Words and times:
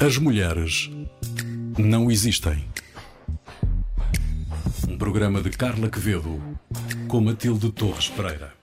As 0.00 0.16
mulheres 0.16 0.88
não 1.76 2.08
existem. 2.08 2.64
Um 4.88 4.96
programa 4.96 5.42
de 5.42 5.50
Carla 5.50 5.90
Quevedo 5.90 6.40
com 7.08 7.20
Matilde 7.20 7.72
Torres 7.72 8.08
Pereira. 8.08 8.54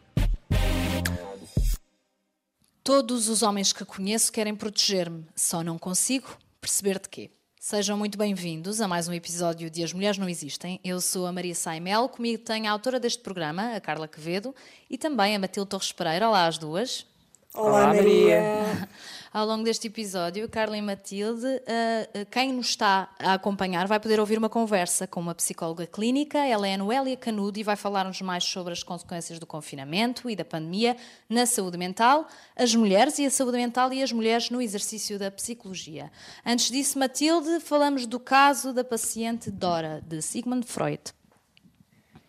Todos 2.82 3.28
os 3.28 3.44
homens 3.44 3.74
que 3.74 3.84
conheço 3.84 4.32
querem 4.32 4.56
proteger-me, 4.56 5.26
só 5.36 5.62
não 5.62 5.78
consigo 5.78 6.38
perceber 6.62 7.00
de 7.00 7.10
quê. 7.10 7.32
Sejam 7.60 7.98
muito 7.98 8.18
bem-vindos 8.18 8.80
a 8.80 8.88
mais 8.88 9.10
um 9.10 9.14
episódio 9.14 9.70
de 9.70 9.84
As 9.84 9.92
Mulheres 9.92 10.18
Não 10.18 10.30
Existem. 10.30 10.80
Eu 10.86 11.02
sou 11.02 11.26
a 11.26 11.34
Maria 11.34 11.54
Saimel, 11.54 12.08
comigo 12.08 12.44
tem 12.44 12.66
a 12.66 12.72
autora 12.72 12.98
deste 12.98 13.22
programa, 13.22 13.76
a 13.76 13.82
Carla 13.82 14.08
Quevedo, 14.08 14.56
e 14.90 14.98
também 14.98 15.36
a 15.36 15.40
Matilde 15.40 15.70
Torres 15.70 15.92
Pereira. 15.92 16.30
Olá 16.30 16.46
às 16.48 16.58
duas. 16.58 17.06
Olá, 17.54 17.72
Olá 17.72 17.88
Maria. 17.88 18.88
Ao 19.36 19.46
longo 19.46 19.66
deste 19.66 19.88
episódio, 19.88 20.48
Carla 20.48 20.78
e 20.78 20.82
Matilde, 20.82 21.46
uh, 21.46 22.26
quem 22.32 22.54
nos 22.54 22.68
está 22.68 23.14
a 23.20 23.34
acompanhar 23.34 23.86
vai 23.86 24.00
poder 24.00 24.18
ouvir 24.18 24.38
uma 24.38 24.48
conversa 24.48 25.06
com 25.06 25.20
uma 25.20 25.36
psicóloga 25.36 25.86
clínica, 25.86 26.38
ela 26.38 26.66
é 26.66 26.76
a 26.76 26.78
Noélia 26.78 27.18
Canudo 27.18 27.60
e 27.60 27.64
vai 27.64 27.76
falar-nos 27.76 28.22
mais 28.22 28.46
sobre 28.46 28.72
as 28.72 28.82
consequências 28.82 29.38
do 29.38 29.46
confinamento 29.46 30.30
e 30.30 30.38
da 30.38 30.46
pandemia 30.46 30.96
na 31.28 31.46
saúde 31.46 31.78
mental, 31.78 32.30
as 32.56 32.74
mulheres 32.74 33.20
e 33.20 33.26
a 33.26 33.30
saúde 33.30 33.58
mental 33.58 33.92
e 33.92 34.02
as 34.02 34.14
mulheres 34.14 34.50
no 34.50 34.62
exercício 34.62 35.20
da 35.20 35.30
psicologia. 35.30 36.10
Antes 36.46 36.72
disso, 36.72 36.98
Matilde, 36.98 37.60
falamos 37.60 38.08
do 38.08 38.22
caso 38.22 38.72
da 38.72 38.86
paciente 38.86 39.52
Dora, 39.52 40.02
de 40.08 40.22
Sigmund 40.22 40.66
Freud. 40.66 41.12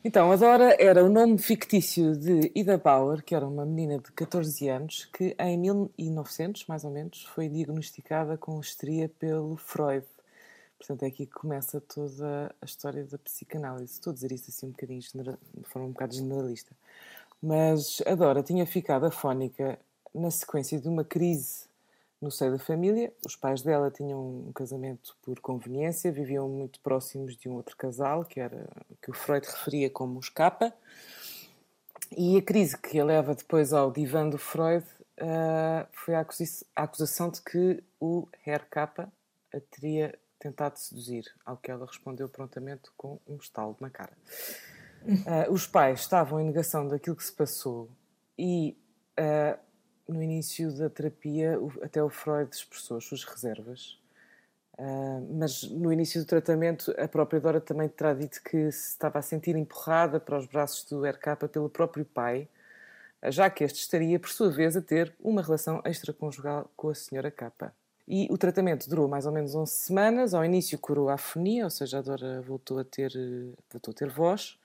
Então, 0.09 0.31
a 0.31 0.37
Dora 0.37 0.77
era 0.79 1.05
o 1.05 1.09
nome 1.09 1.37
fictício 1.37 2.17
de 2.17 2.53
Ida 2.55 2.79
Bauer, 2.79 3.25
que 3.25 3.35
era 3.35 3.45
uma 3.45 3.67
menina 3.67 3.99
de 3.99 4.13
14 4.13 4.69
anos, 4.69 5.05
que 5.07 5.35
em 5.37 5.59
1900, 5.59 6.65
mais 6.69 6.85
ou 6.85 6.93
menos, 6.93 7.25
foi 7.25 7.49
diagnosticada 7.49 8.39
com 8.39 8.61
histeria 8.61 9.09
pelo 9.09 9.57
Freud. 9.57 10.07
Portanto, 10.79 11.03
é 11.03 11.07
aqui 11.09 11.27
que 11.27 11.33
começa 11.33 11.81
toda 11.81 12.55
a 12.63 12.65
história 12.65 13.05
da 13.05 13.19
psicanálise. 13.19 13.95
Estou 13.95 14.13
a 14.13 14.15
dizer 14.15 14.31
isto 14.31 14.49
assim 14.49 14.67
um 14.67 14.71
bocadinho, 14.71 15.01
de 15.01 15.65
forma 15.65 15.89
um 15.89 15.91
bocado 15.91 16.15
generalista. 16.15 16.71
Mas 17.43 18.01
a 18.07 18.15
Dora 18.15 18.45
tinha 18.45 18.65
ficado 18.65 19.07
afónica 19.07 19.77
na 20.15 20.31
sequência 20.31 20.79
de 20.79 20.89
uma 20.89 21.03
crise 21.03 21.66
no 22.21 22.31
seio 22.31 22.53
da 22.53 22.59
família. 22.59 23.13
Os 23.27 23.37
pais 23.37 23.63
dela 23.63 23.91
tinham 23.91 24.49
um 24.49 24.53
casamento 24.53 25.17
por 25.23 25.39
conveniência, 25.41 26.13
viviam 26.13 26.49
muito 26.49 26.81
próximos 26.81 27.37
de 27.37 27.49
um 27.49 27.55
outro 27.55 27.77
casal, 27.77 28.25
que 28.25 28.41
era 28.41 28.69
que 29.03 29.11
o 29.11 29.15
Freud 29.15 29.47
referia 29.47 29.91
como 29.91 30.19
os 30.19 30.29
Kappa. 30.29 30.73
E 32.17 32.37
a 32.37 32.43
crise 32.43 32.77
que 32.79 33.01
a 33.01 33.05
leva 33.05 33.35
depois 33.35 33.73
ao 33.73 33.91
divã 33.91 34.29
do 34.29 34.39
Freud 34.39 34.85
uh, 35.21 35.87
foi 35.93 36.15
a, 36.15 36.27
acusação 36.77 37.31
de 37.31 37.43
que 37.43 37.83
o 38.01 38.29
Herr 38.47 38.65
Kappa 38.71 39.13
a 39.53 39.61
teria 39.61 40.17
tentado 40.39 40.79
seduzir, 40.79 41.25
ao 41.45 41.57
que 41.57 41.71
ela 41.71 41.87
respondeu 41.87 42.29
prontamente 42.29 42.91
com 42.97 43.19
um 43.27 43.37
estalo 43.37 43.77
na 43.81 43.91
cara. 43.91 44.13
Uh, 45.03 45.53
os 45.53 45.67
pais 45.67 46.01
estavam 46.01 46.41
em 46.41 46.45
negação 46.45 46.87
daquilo 46.89 47.17
que 47.17 47.25
se 47.25 47.33
passou 47.33 47.89
e 48.39 48.77
uh, 49.19 49.59
no 50.09 50.23
início 50.23 50.73
da 50.73 50.89
terapia, 50.89 51.59
até 51.83 52.03
o 52.03 52.09
Freud 52.09 52.55
expressou 52.55 52.97
as 52.97 53.05
suas 53.05 53.25
reservas, 53.25 53.99
uh, 54.79 55.35
mas 55.39 55.63
no 55.65 55.93
início 55.93 56.21
do 56.21 56.27
tratamento, 56.27 56.95
a 56.99 57.09
própria 57.09 57.41
Dora 57.41 57.61
também 57.61 57.89
terá 57.89 58.15
dito 58.15 58.43
que 58.43 58.71
se 58.71 58.91
estava 58.91 59.19
a 59.19 59.23
sentir 59.23 59.57
empurrada 59.57 60.21
para 60.21 60.39
os 60.39 60.47
braços 60.47 60.85
do 60.85 61.05
RK 61.05 61.49
pelo 61.51 61.69
próprio 61.69 62.05
pai, 62.05 62.49
já 63.29 63.51
que 63.51 63.65
este 63.65 63.81
estaria, 63.81 64.21
por 64.21 64.31
sua 64.31 64.51
vez, 64.51 64.77
a 64.77 64.83
ter 64.83 65.15
uma 65.21 65.43
relação 65.43 65.83
extraconjugal 65.85 66.71
com 66.77 66.91
a 66.91 66.95
senhora 66.95 67.31
K. 67.31 67.73
E 68.07 68.29
o 68.31 68.39
tratamento 68.39 68.89
durou 68.89 69.09
mais 69.09 69.27
ou 69.27 69.33
menos 69.33 69.55
11 69.55 69.73
semanas. 69.73 70.33
Ao 70.33 70.45
início 70.45 70.79
curou 70.79 71.09
a 71.09 71.15
afonia, 71.15 71.65
ou 71.65 71.71
seja, 71.71 71.99
a 71.99 72.03
Dora 72.03 72.41
voltou 72.43 72.79
a 72.79 72.85
ter, 72.85 73.11
voltou 73.69 73.91
a 73.91 73.95
ter 73.95 74.09
voz 74.09 74.57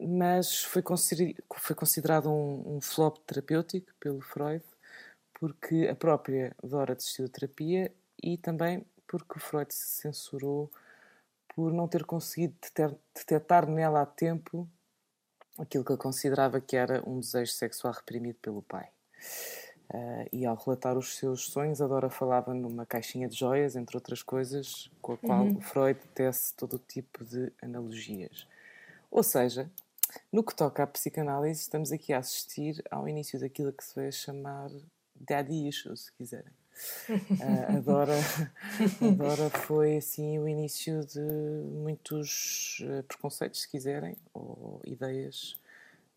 mas 0.00 0.64
foi, 0.64 0.82
consider, 0.82 1.36
foi 1.56 1.76
considerado 1.76 2.30
um, 2.30 2.76
um, 2.76 2.80
flop 2.80 3.18
terapêutico 3.26 3.92
pelo 4.00 4.20
Freud, 4.20 4.64
porque 5.34 5.88
a 5.90 5.94
própria 5.94 6.54
Dora 6.62 6.94
desistiu 6.94 7.26
da 7.26 7.32
terapia 7.32 7.92
e 8.22 8.36
também 8.38 8.84
porque 9.06 9.38
o 9.38 9.40
Freud 9.40 9.72
se 9.74 10.00
censurou 10.00 10.70
por 11.54 11.72
não 11.72 11.88
ter 11.88 12.04
conseguido 12.04 12.54
detectar 13.14 13.68
nela 13.68 14.02
a 14.02 14.06
tempo 14.06 14.68
aquilo 15.58 15.84
que 15.84 15.92
ele 15.92 15.98
considerava 15.98 16.60
que 16.60 16.76
era 16.76 17.02
um 17.08 17.20
desejo 17.20 17.52
sexual 17.52 17.92
reprimido 17.92 18.38
pelo 18.40 18.62
pai. 18.62 18.88
Uh, 19.92 20.24
e 20.32 20.46
ao 20.46 20.54
relatar 20.54 20.96
os 20.96 21.16
seus 21.16 21.46
sonhos, 21.46 21.82
a 21.82 21.86
Dora 21.86 22.08
falava 22.08 22.54
numa 22.54 22.86
caixinha 22.86 23.28
de 23.28 23.36
joias, 23.36 23.74
entre 23.74 23.96
outras 23.96 24.22
coisas, 24.22 24.88
com 25.02 25.14
a 25.14 25.18
qual 25.18 25.42
uhum. 25.42 25.56
o 25.58 25.60
Freud 25.60 25.98
tece 26.14 26.54
todo 26.54 26.74
o 26.74 26.78
tipo 26.78 27.24
de 27.24 27.52
analogias. 27.60 28.46
Ou 29.10 29.24
seja, 29.24 29.68
no 30.32 30.44
que 30.44 30.54
toca 30.54 30.82
à 30.82 30.86
psicanálise, 30.86 31.60
estamos 31.60 31.92
aqui 31.92 32.12
a 32.12 32.18
assistir 32.18 32.82
ao 32.90 33.08
início 33.08 33.38
daquilo 33.38 33.72
que 33.72 33.84
se 33.84 33.94
vai 33.94 34.10
chamar 34.10 34.70
daddy 35.14 35.68
issues, 35.68 36.06
se 36.06 36.12
quiserem. 36.12 36.52
Uh, 37.10 37.76
a, 37.76 37.80
Dora, 37.80 38.14
a 38.14 39.10
Dora 39.10 39.50
foi 39.50 39.98
assim 39.98 40.38
o 40.38 40.48
início 40.48 41.04
de 41.04 41.20
muitos 41.20 42.78
uh, 42.80 43.02
preconceitos, 43.02 43.60
se 43.62 43.68
quiserem, 43.68 44.16
ou 44.32 44.80
ideias 44.86 45.59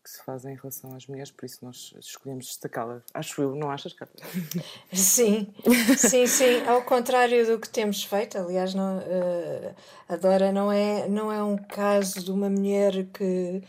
que 0.04 0.10
se 0.10 0.22
fazem 0.22 0.52
em 0.52 0.56
relação 0.56 0.94
às 0.94 1.06
mulheres, 1.06 1.30
por 1.30 1.46
isso 1.46 1.64
nós 1.64 1.94
escolhemos 1.98 2.46
destacá-la. 2.46 3.02
Acho 3.14 3.40
eu, 3.40 3.54
não 3.54 3.70
achas, 3.70 3.94
Carla? 3.94 4.12
Sim, 4.92 5.52
sim, 5.96 6.26
sim. 6.26 6.62
Ao 6.66 6.82
contrário 6.82 7.46
do 7.46 7.58
que 7.58 7.68
temos 7.68 8.04
feito, 8.04 8.36
aliás, 8.36 8.74
não, 8.74 8.98
uh, 8.98 9.74
a 10.06 10.16
Dora 10.16 10.52
não 10.52 10.70
é, 10.70 11.08
não 11.08 11.32
é 11.32 11.42
um 11.42 11.56
caso 11.56 12.22
de 12.22 12.30
uma 12.30 12.50
mulher 12.50 13.06
que 13.06 13.62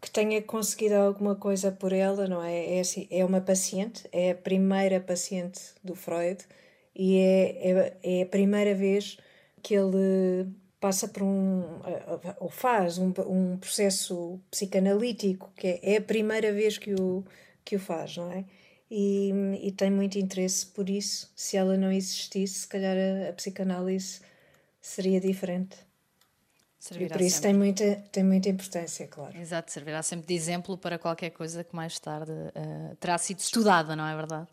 que 0.00 0.10
tenha 0.10 0.40
conseguido 0.40 0.94
alguma 0.94 1.36
coisa 1.36 1.70
por 1.70 1.92
ela, 1.92 2.26
não 2.26 2.42
é? 2.42 2.78
É, 2.78 2.80
assim, 2.80 3.06
é 3.10 3.24
uma 3.24 3.40
paciente, 3.40 4.08
é 4.12 4.30
a 4.30 4.34
primeira 4.34 4.98
paciente 4.98 5.60
do 5.84 5.94
Freud 5.94 6.42
e 6.94 7.18
é, 7.18 7.70
é, 7.70 7.96
é 8.02 8.22
a 8.22 8.26
primeira 8.26 8.74
vez 8.74 9.18
que 9.62 9.74
ele 9.74 10.48
passa 10.80 11.06
por 11.06 11.22
um, 11.22 11.62
ou 12.40 12.48
faz 12.48 12.96
um, 12.96 13.12
um 13.26 13.58
processo 13.58 14.40
psicanalítico, 14.50 15.52
que 15.54 15.66
é, 15.66 15.94
é 15.94 15.96
a 15.98 16.02
primeira 16.02 16.52
vez 16.52 16.78
que 16.78 16.94
o, 16.94 17.22
que 17.64 17.76
o 17.76 17.78
faz, 17.78 18.16
não 18.16 18.32
é? 18.32 18.44
E, 18.90 19.30
e 19.62 19.70
tem 19.72 19.90
muito 19.90 20.18
interesse 20.18 20.66
por 20.66 20.88
isso. 20.88 21.30
Se 21.36 21.56
ela 21.56 21.76
não 21.76 21.92
existisse, 21.92 22.60
se 22.60 22.66
calhar 22.66 22.96
a, 22.96 23.28
a 23.28 23.32
psicanálise 23.34 24.20
seria 24.80 25.20
diferente. 25.20 25.76
Servirá 26.78 27.14
e 27.14 27.18
por 27.18 27.20
isso 27.20 27.36
sempre. 27.36 27.50
tem 27.50 27.58
muita, 27.58 27.96
tem 28.10 28.24
muita 28.24 28.48
importância, 28.48 29.06
claro. 29.06 29.36
Exato, 29.36 29.70
servirá 29.70 30.02
sempre 30.02 30.26
de 30.26 30.34
exemplo 30.34 30.78
para 30.78 30.98
qualquer 30.98 31.28
coisa 31.30 31.62
que 31.62 31.76
mais 31.76 32.00
tarde 32.00 32.32
uh, 32.32 32.96
terá 32.96 33.18
sido 33.18 33.38
estudada, 33.38 33.94
não 33.94 34.06
é 34.06 34.16
verdade? 34.16 34.48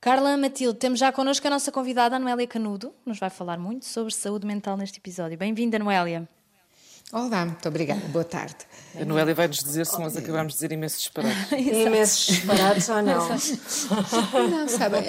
Carla 0.00 0.36
Matilde, 0.36 0.78
temos 0.78 1.00
já 1.00 1.10
connosco 1.10 1.44
a 1.48 1.50
nossa 1.50 1.72
convidada, 1.72 2.14
a 2.14 2.18
Noélia 2.20 2.46
Canudo, 2.46 2.94
nos 3.04 3.18
vai 3.18 3.30
falar 3.30 3.58
muito 3.58 3.84
sobre 3.84 4.14
saúde 4.14 4.46
mental 4.46 4.76
neste 4.76 5.00
episódio. 5.00 5.36
Bem-vinda, 5.36 5.76
Noélia. 5.76 6.28
Olá, 7.12 7.44
muito 7.44 7.68
obrava 7.68 8.00
Boa 8.12 8.24
tarde. 8.24 8.58
A 8.94 9.04
Noélia 9.04 9.34
vai 9.34 9.48
nos 9.48 9.58
dizer 9.58 9.84
se 9.86 9.98
nós 9.98 10.16
acabamos 10.16 10.52
de 10.52 10.58
dizer 10.58 10.70
imensos 10.70 11.00
disparates. 11.00 11.50
imensos 11.50 12.26
disparates 12.26 12.88
ou 12.88 13.02
não? 13.02 13.28
não, 14.48 14.68
sabem, 14.68 15.02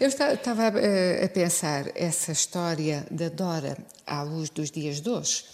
eu 0.00 0.08
estava 0.08 0.68
a 0.68 1.28
pensar 1.28 1.84
essa 1.94 2.32
história 2.32 3.06
da 3.10 3.28
Dora 3.28 3.76
à 4.06 4.22
luz 4.22 4.48
dos 4.48 4.70
dias 4.70 5.02
de 5.02 5.10
hoje. 5.10 5.44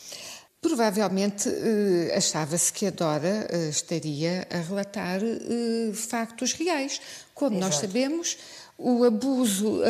Provavelmente 0.61 1.49
eh, 1.49 2.15
achava-se 2.15 2.71
que 2.71 2.87
a 2.87 2.91
Dora 2.91 3.47
eh, 3.49 3.71
estaria 3.71 4.47
a 4.51 4.59
relatar 4.59 5.19
eh, 5.23 5.91
factos 5.95 6.53
reais. 6.53 7.01
Como 7.33 7.57
Exato. 7.57 7.65
nós 7.65 7.81
sabemos, 7.81 8.37
o 8.83 9.05
abuso 9.05 9.81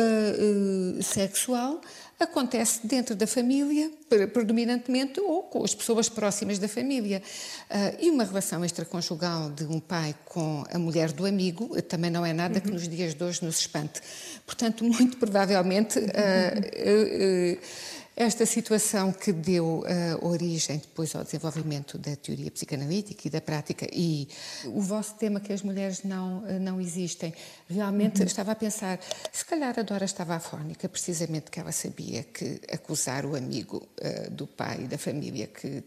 sexual 1.01 1.81
acontece 2.23 2.85
dentro 2.85 3.15
da 3.15 3.25
família, 3.25 3.91
predominantemente, 4.33 5.19
ou 5.19 5.43
com 5.43 5.63
as 5.63 5.73
pessoas 5.73 6.07
próximas 6.07 6.59
da 6.59 6.67
família. 6.67 7.21
Uh, 7.69 7.97
e 7.99 8.09
uma 8.09 8.23
relação 8.23 8.63
extraconjugal 8.63 9.49
de 9.49 9.65
um 9.65 9.79
pai 9.79 10.15
com 10.25 10.63
a 10.71 10.77
mulher 10.77 11.11
do 11.11 11.25
amigo 11.25 11.81
também 11.83 12.11
não 12.11 12.25
é 12.25 12.33
nada 12.33 12.55
uhum. 12.55 12.61
que 12.61 12.71
nos 12.71 12.87
dias 12.87 13.13
de 13.13 13.23
hoje 13.23 13.43
nos 13.43 13.59
espante. 13.59 14.01
Portanto, 14.45 14.83
muito 14.83 15.17
provavelmente. 15.17 15.99
Uh, 15.99 17.57
uh, 17.57 18.00
esta 18.15 18.45
situação 18.45 19.11
que 19.13 19.31
deu 19.31 19.79
uh, 19.79 20.27
origem 20.27 20.77
depois 20.77 21.15
ao 21.15 21.23
desenvolvimento 21.23 21.97
da 21.97 22.13
teoria 22.15 22.51
psicanalítica 22.51 23.27
e 23.27 23.31
da 23.31 23.39
prática 23.39 23.87
e 23.91 24.27
o 24.65 24.81
vosso 24.81 25.15
tema 25.15 25.39
que 25.39 25.53
as 25.53 25.61
mulheres 25.61 26.03
não, 26.03 26.39
uh, 26.39 26.59
não 26.59 26.81
existem, 26.81 27.33
realmente 27.69 28.19
uhum. 28.19 28.27
estava 28.27 28.51
a 28.51 28.55
pensar, 28.55 28.99
se 29.31 29.45
calhar 29.45 29.79
a 29.79 29.81
Dora 29.81 30.03
estava 30.03 30.35
afónica, 30.35 30.89
precisamente 30.89 31.49
que 31.49 31.59
ela 31.59 31.71
sabia 31.71 32.23
que 32.23 32.59
acusar 32.71 33.25
o 33.25 33.35
amigo 33.35 33.77
uh, 33.77 34.29
do 34.29 34.45
pai 34.45 34.81
e 34.83 34.87
da 34.87 34.97
família 34.97 35.47
que 35.47 35.81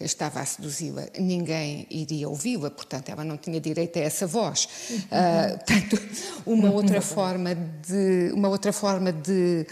estava 0.00 0.40
a 0.40 0.44
seduzi-la, 0.44 1.06
ninguém 1.16 1.86
iria 1.90 2.28
ouvi-la, 2.28 2.70
portanto 2.70 3.08
ela 3.08 3.22
não 3.22 3.36
tinha 3.36 3.60
direito 3.60 3.98
a 3.98 4.02
essa 4.02 4.26
voz. 4.26 4.68
Uhum. 4.90 5.58
portanto, 5.58 6.08
uma 6.44 6.70
outra 6.74 7.00
forma 7.00 7.54
de, 7.54 8.32
uma 8.34 8.48
outra 8.48 8.72
forma 8.72 9.12
de, 9.12 9.64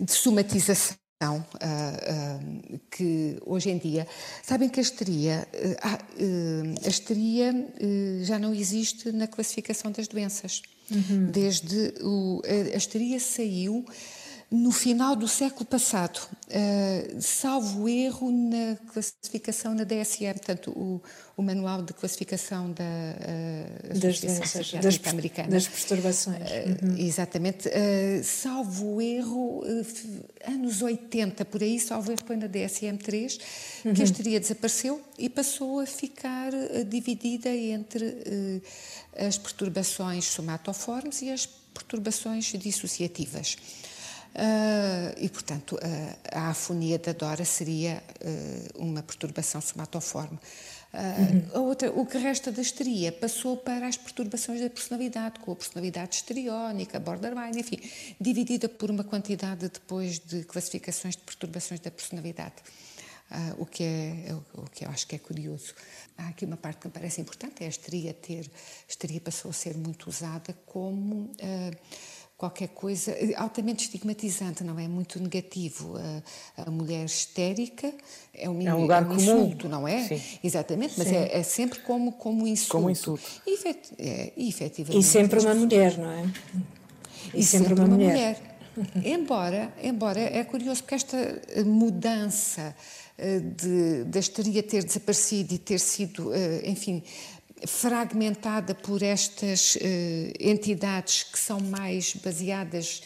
de 0.00 0.12
somatização 0.12 1.01
que 2.90 3.38
hoje 3.46 3.70
em 3.70 3.78
dia 3.78 4.06
sabem 4.42 4.68
que 4.68 4.80
a 4.80 4.82
histeria, 4.82 5.46
uh, 5.54 6.84
a 6.84 6.88
histeria 6.88 7.52
já 8.22 8.38
não 8.38 8.54
existe 8.54 9.12
na 9.12 9.26
classificação 9.26 9.90
das 9.90 10.08
doenças. 10.08 10.62
Uhum. 10.90 11.26
Desde 11.30 11.94
o, 12.02 12.42
a, 12.44 12.74
a 12.74 12.76
histeria 12.76 13.18
saiu 13.18 13.84
no 14.52 14.70
final 14.70 15.16
do 15.16 15.26
século 15.26 15.64
passado, 15.64 16.18
uh, 16.18 17.22
salvo 17.22 17.88
erro 17.88 18.30
na 18.30 18.76
classificação 18.92 19.74
na 19.74 19.82
DSM, 19.82 20.34
portanto, 20.34 20.70
o, 20.72 21.02
o 21.34 21.42
Manual 21.42 21.80
de 21.80 21.94
Classificação 21.94 22.70
da 22.70 22.84
uh, 22.84 23.98
das 23.98 24.20
doenças 24.20 24.72
das, 24.72 25.00
Americana. 25.06 25.48
Das 25.48 25.66
perturbações. 25.66 26.36
Uh, 26.36 26.84
uhum. 26.84 26.98
Exatamente. 26.98 27.70
salvo 28.22 29.00
erro, 29.00 29.62
anos 30.46 30.82
80, 30.82 31.46
por 31.46 31.62
aí, 31.62 31.80
salvo 31.80 32.12
erro 32.12 32.20
foi 32.26 32.36
na 32.36 32.46
DSM-3, 32.46 33.40
uhum. 33.86 33.94
que 33.94 34.02
a 34.02 34.04
histeria 34.04 34.38
desapareceu 34.38 35.00
e 35.18 35.30
passou 35.30 35.80
a 35.80 35.86
ficar 35.86 36.52
dividida 36.86 37.48
entre 37.48 38.60
as 39.16 39.38
perturbações 39.38 40.26
somatoformes 40.26 41.22
e 41.22 41.30
as 41.30 41.46
perturbações 41.46 42.44
dissociativas. 42.44 43.56
Uh, 44.34 45.12
e, 45.18 45.28
portanto, 45.28 45.76
uh, 45.76 46.18
a 46.32 46.48
afonia 46.48 46.98
da 46.98 47.12
Dora 47.12 47.44
seria 47.44 48.02
uh, 48.24 48.82
uma 48.82 49.02
perturbação 49.02 49.60
somatoforme. 49.60 50.38
Uhum. 50.94 51.58
A 51.58 51.60
outra, 51.60 51.90
o 51.90 52.04
que 52.04 52.18
resta 52.18 52.52
da 52.52 52.60
histeria 52.60 53.10
passou 53.12 53.56
para 53.56 53.86
as 53.86 53.96
perturbações 53.96 54.60
da 54.60 54.68
personalidade, 54.68 55.40
com 55.40 55.52
a 55.52 55.56
personalidade 55.56 56.16
histriónica, 56.16 57.00
borderline, 57.00 57.60
enfim, 57.60 57.78
dividida 58.20 58.68
por 58.68 58.90
uma 58.90 59.02
quantidade 59.02 59.70
depois 59.70 60.18
de 60.18 60.44
classificações 60.44 61.16
de 61.16 61.22
perturbações 61.22 61.80
da 61.80 61.90
personalidade. 61.90 62.56
o, 63.56 63.64
que 63.64 63.82
é, 63.82 64.36
o 64.52 64.68
que 64.68 64.84
eu 64.84 64.90
acho 64.90 65.06
que 65.06 65.16
é 65.16 65.18
curioso. 65.18 65.72
Há 66.18 66.28
aqui 66.28 66.44
uma 66.44 66.58
parte 66.58 66.80
que 66.80 66.88
me 66.88 66.92
parece 66.92 67.22
importante, 67.22 67.62
é 67.62 67.66
a 67.66 67.70
histeria 67.70 68.12
ter, 68.12 68.50
a 68.50 68.90
histeria 68.90 69.20
passou 69.22 69.50
a 69.50 69.54
ser 69.54 69.74
muito 69.74 70.10
usada 70.10 70.54
como 70.66 71.30
qualquer 72.42 72.70
coisa 72.70 73.12
eh, 73.12 73.34
altamente 73.36 73.84
estigmatizante, 73.84 74.64
não 74.64 74.76
é? 74.76 74.88
Muito 74.88 75.22
negativo. 75.22 75.94
A, 76.58 76.62
a 76.66 76.70
mulher 76.72 77.04
histérica 77.04 77.92
é 78.34 78.50
um, 78.50 78.60
é 78.60 78.74
um 78.74 78.80
lugar 78.80 79.02
é 79.02 79.06
um 79.06 79.08
comum. 79.10 79.20
insulto, 79.20 79.68
não 79.68 79.86
é? 79.86 80.02
Sim. 80.08 80.20
Exatamente, 80.42 80.94
mas 80.98 81.06
é, 81.06 81.38
é, 81.38 81.42
sempre 81.44 81.78
como, 81.78 82.10
como 82.10 82.44
insulto. 82.44 82.72
Como 82.72 82.90
insulto. 82.90 83.22
E, 83.46 83.54
efet, 83.54 83.78
é, 83.96 84.32
efetivamente, 84.36 85.00
e 85.00 85.04
sempre 85.04 85.38
uma 85.38 85.54
mulher, 85.54 85.96
não 85.96 86.10
é? 86.10 86.24
E, 87.32 87.38
e 87.38 87.42
sempre, 87.44 87.68
sempre, 87.68 87.74
uma, 87.74 87.86
mulher. 87.86 88.36
mulher. 88.74 89.06
embora, 89.06 89.72
embora 89.80 90.18
é 90.18 90.42
curioso 90.42 90.82
porque 90.82 90.96
esta 90.96 91.42
mudança 91.64 92.74
eh, 93.16 93.38
de, 93.38 94.04
da 94.04 94.18
histeria 94.18 94.64
ter 94.64 94.82
desaparecido 94.82 95.54
e 95.54 95.58
ter 95.58 95.78
sido, 95.78 96.34
eh, 96.34 96.62
enfim, 96.68 97.04
fragmentada 97.66 98.74
por 98.74 99.02
estas 99.02 99.76
uh, 99.76 99.78
entidades 100.40 101.22
que 101.22 101.38
são 101.38 101.60
mais 101.60 102.14
baseadas 102.14 103.02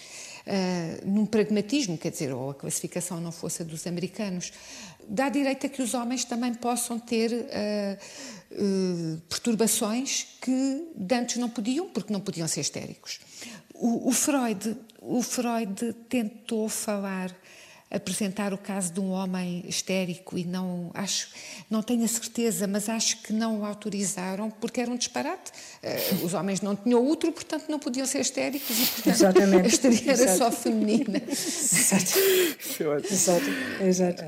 uh, 0.47 1.09
num 1.09 1.27
pragmatismo, 1.27 1.99
quer 1.99 2.11
dizer, 2.11 2.33
ou 2.33 2.51
a 2.51 2.55
classificação 2.55 3.21
não 3.21 3.33
fosse 3.33 3.63
a 3.63 3.65
dos 3.65 3.87
americanos, 3.87 4.53
dá 5.09 5.29
direito 5.29 5.67
a 5.67 5.69
que 5.69 5.83
os 5.83 5.95
homens 5.95 6.25
também 6.25 6.55
possam 6.55 6.99
ter 6.99 7.33
uh, 7.33 9.21
perturbações 9.29 10.27
que 10.41 10.89
antes 11.13 11.37
não 11.37 11.49
podiam, 11.49 11.89
porque 11.89 12.13
não 12.13 12.21
podiam 12.21 12.49
ser 12.49 12.61
histéricos. 12.61 13.21
O, 13.75 14.09
o 14.09 14.13
Freud, 14.13 14.77
o 15.01 15.23
Freud 15.23 15.93
tentou 16.09 16.69
falar 16.69 17.35
apresentar 17.91 18.53
o 18.53 18.59
caso 18.59 18.93
de 18.93 19.01
um 19.01 19.11
homem 19.11 19.65
histérico 19.67 20.37
e 20.37 20.45
não 20.45 20.91
acho, 20.93 21.29
não 21.71 21.83
tenho 21.83 22.05
a 22.05 22.09
certeza, 22.09 22.67
mas 22.67 22.89
acho 22.89 23.23
que 23.23 23.33
não 23.33 23.61
o 23.61 23.65
autorizaram 23.65 24.51
porque 24.51 24.81
era 24.81 24.91
um 24.91 24.97
disparate. 24.97 25.53
Uh, 25.83 26.25
os 26.25 26.35
homens 26.35 26.61
não 26.61 26.75
tinham 26.75 27.07
útero, 27.07 27.33
portanto 27.33 27.67
não 27.69 27.79
podiam 27.79 28.07
ser 28.07 28.21
histéricos 28.21 28.77
e 28.77 28.87
portanto 28.87 29.15
Exatamente. 29.15 29.65
a 29.65 29.67
histeria 29.67 30.13
era 30.13 30.23
Exato. 30.23 30.39
só 30.39 30.53
feminina. 30.53 31.23
Exato. 31.29 32.19
Exato. 33.11 33.47
Exato. 33.81 34.23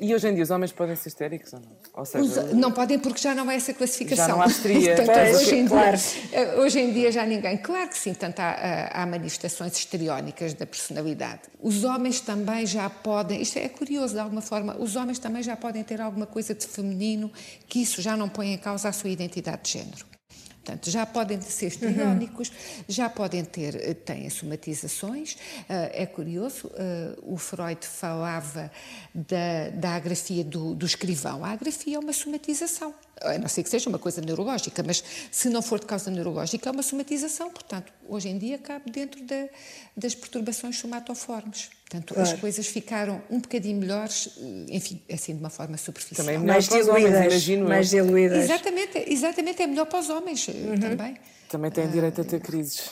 E 0.00 0.14
hoje 0.14 0.28
em 0.28 0.34
dia 0.34 0.42
os 0.42 0.50
homens 0.50 0.72
podem 0.72 0.96
ser 0.96 1.08
histéricos 1.08 1.52
ou 1.52 1.60
não? 1.60 1.76
Ou 1.94 2.04
seja, 2.06 2.42
os, 2.44 2.52
não 2.54 2.72
podem 2.72 2.98
porque 2.98 3.20
já 3.20 3.34
não 3.34 3.50
é 3.50 3.56
essa 3.56 3.74
classificação. 3.74 4.26
Já 4.26 4.32
não 4.32 4.42
há 4.42 4.46
histeria. 4.46 4.96
Portanto, 5.04 5.36
hoje, 5.36 5.54
em 5.56 5.68
claro. 5.68 5.96
dia, 5.96 6.22
eh, 6.32 6.60
hoje 6.60 6.80
em 6.80 6.92
dia 6.92 7.12
já 7.12 7.26
ninguém. 7.26 7.58
Claro 7.58 7.90
que 7.90 7.98
sim, 7.98 8.14
tanto 8.14 8.40
há, 8.40 8.90
há 8.92 9.06
manifestações 9.06 9.76
histriónicas 9.76 10.54
da 10.54 10.64
personalidade. 10.64 11.42
Os 11.60 11.84
homens 11.84 12.20
também 12.20 12.64
já 12.64 12.88
podem, 12.88 13.42
isto 13.42 13.58
é 13.58 13.68
curioso 13.68 14.14
de 14.14 14.20
alguma 14.20 14.40
forma, 14.40 14.76
os 14.78 14.96
homens 14.96 15.18
também 15.18 15.42
já 15.42 15.54
podem 15.54 15.84
ter 15.84 16.00
alguma 16.00 16.26
coisa 16.26 16.54
de 16.54 16.66
feminino 16.66 17.30
que 17.68 17.82
isso 17.82 18.00
já 18.00 18.16
não 18.16 18.28
põe 18.28 18.54
em 18.54 18.58
causa 18.58 18.88
a 18.88 18.92
sua 18.92 19.10
identidade 19.10 19.62
de 19.64 19.72
género. 19.78 20.19
Portanto, 20.62 20.90
já 20.90 21.06
podem 21.06 21.40
ser 21.40 21.68
histriónicos, 21.68 22.48
uhum. 22.48 22.84
já 22.86 23.08
podem 23.08 23.44
ter, 23.44 23.76
eh, 23.76 23.94
têm 23.94 24.28
somatizações. 24.28 25.34
Uh, 25.34 25.90
é 25.92 26.06
curioso, 26.06 26.68
uh, 26.68 27.32
o 27.32 27.38
Freud 27.38 27.86
falava 27.86 28.70
da, 29.14 29.70
da 29.72 29.90
agrafia 29.96 30.44
do, 30.44 30.74
do 30.74 30.84
escrivão. 30.84 31.44
A 31.44 31.50
agrafia 31.50 31.96
é 31.96 31.98
uma 31.98 32.12
somatização 32.12 32.94
a 33.20 33.38
não 33.38 33.48
ser 33.48 33.62
que 33.62 33.68
seja 33.68 33.88
uma 33.88 33.98
coisa 33.98 34.20
neurológica, 34.20 34.82
mas 34.82 35.04
se 35.30 35.48
não 35.50 35.60
for 35.60 35.78
de 35.78 35.86
causa 35.86 36.10
neurológica, 36.10 36.68
é 36.68 36.72
uma 36.72 36.82
somatização. 36.82 37.50
Portanto, 37.50 37.92
hoje 38.08 38.28
em 38.28 38.38
dia 38.38 38.58
cabe 38.58 38.90
dentro 38.90 39.22
da, 39.24 39.48
das 39.96 40.14
perturbações 40.14 40.78
somatoformes. 40.78 41.70
Portanto, 41.88 42.14
claro. 42.14 42.30
as 42.30 42.38
coisas 42.38 42.66
ficaram 42.66 43.20
um 43.30 43.40
bocadinho 43.40 43.78
melhores, 43.78 44.30
eh, 44.38 44.76
enfim, 44.76 45.02
assim, 45.12 45.34
de 45.34 45.40
uma 45.40 45.50
forma 45.50 45.76
superficial. 45.76 46.24
Também 46.24 46.38
mais 46.38 46.68
diluídas, 46.68 47.26
imagino 47.26 47.68
mais 47.68 47.90
diluídas. 47.90 48.44
Exatamente, 48.44 49.04
exatamente, 49.08 49.62
é 49.62 49.66
melhor 49.66 49.86
para 49.86 49.98
os 49.98 50.08
homens 50.08 50.48
eh, 50.48 50.52
uhum. 50.52 50.78
também. 50.78 51.16
Também 51.48 51.70
têm 51.70 51.88
direito 51.90 52.20
a 52.20 52.24
ter 52.24 52.40
crises. 52.40 52.90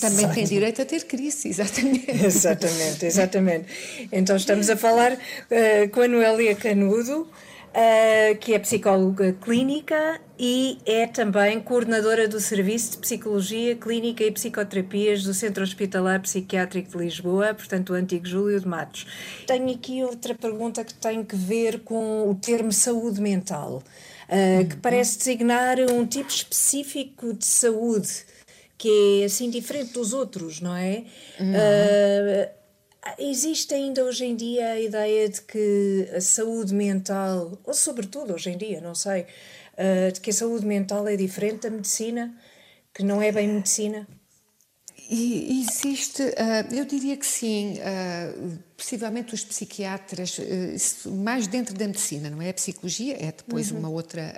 Também 0.00 0.28
tem 0.32 0.44
direito 0.44 0.82
a 0.82 0.84
ter 0.84 1.04
crise, 1.04 1.48
exatamente. 1.48 2.10
Exatamente, 2.10 3.06
exatamente. 3.06 4.08
Então 4.12 4.36
estamos 4.36 4.70
a 4.70 4.76
falar 4.76 5.12
uh, 5.12 5.88
com 5.90 6.00
a 6.00 6.08
Noélia 6.08 6.54
Canudo, 6.54 7.28
uh, 7.76 8.36
que 8.38 8.54
é 8.54 8.58
psicóloga 8.58 9.34
clínica 9.34 10.20
e 10.38 10.78
é 10.86 11.06
também 11.06 11.60
coordenadora 11.60 12.26
do 12.26 12.40
Serviço 12.40 12.92
de 12.92 12.98
Psicologia 12.98 13.76
Clínica 13.76 14.24
e 14.24 14.30
Psicoterapias 14.30 15.22
do 15.22 15.34
Centro 15.34 15.62
Hospitalar 15.62 16.20
Psiquiátrico 16.20 16.90
de 16.90 17.04
Lisboa, 17.04 17.54
portanto, 17.54 17.90
o 17.90 17.94
antigo 17.94 18.26
Júlio 18.26 18.58
de 18.58 18.66
Matos. 18.66 19.06
Tenho 19.46 19.70
aqui 19.70 20.02
outra 20.02 20.34
pergunta 20.34 20.82
que 20.84 20.94
tem 20.94 21.22
que 21.22 21.36
ver 21.36 21.80
com 21.80 22.28
o 22.30 22.34
termo 22.34 22.72
saúde 22.72 23.20
mental, 23.20 23.82
uh, 24.28 24.68
que 24.68 24.76
parece 24.76 25.18
designar 25.18 25.78
um 25.90 26.06
tipo 26.06 26.30
específico 26.30 27.34
de 27.34 27.44
saúde 27.44 28.24
que 28.78 29.22
é 29.22 29.24
assim 29.24 29.48
diferente 29.48 29.94
dos 29.94 30.12
outros, 30.12 30.60
não 30.60 30.76
é? 30.76 31.04
Uhum. 31.40 31.52
Uh, 31.52 32.55
Existe 33.18 33.74
ainda 33.74 34.04
hoje 34.04 34.24
em 34.24 34.34
dia 34.34 34.70
a 34.70 34.80
ideia 34.80 35.28
de 35.28 35.40
que 35.42 36.08
a 36.14 36.20
saúde 36.20 36.74
mental, 36.74 37.58
ou 37.64 37.74
sobretudo 37.74 38.34
hoje 38.34 38.50
em 38.50 38.58
dia, 38.58 38.80
não 38.80 38.94
sei, 38.94 39.22
uh, 39.74 40.12
de 40.12 40.20
que 40.20 40.30
a 40.30 40.32
saúde 40.32 40.66
mental 40.66 41.06
é 41.06 41.16
diferente 41.16 41.62
da 41.62 41.70
medicina, 41.70 42.36
que 42.92 43.02
não 43.02 43.22
é 43.22 43.30
bem 43.30 43.48
medicina? 43.48 44.06
E 45.08 45.60
existe, 45.60 46.20
uh, 46.20 46.74
eu 46.74 46.84
diria 46.84 47.16
que 47.16 47.26
sim, 47.26 47.74
uh, 47.74 48.58
possivelmente 48.76 49.34
os 49.34 49.44
psiquiatras, 49.44 50.36
uh, 50.38 51.10
mais 51.12 51.46
dentro 51.46 51.74
da 51.74 51.86
medicina, 51.86 52.28
não 52.28 52.42
é? 52.42 52.50
A 52.50 52.54
psicologia 52.54 53.14
é 53.14 53.30
depois 53.30 53.70
uhum. 53.70 53.78
uma, 53.78 53.88
outra, 53.88 54.36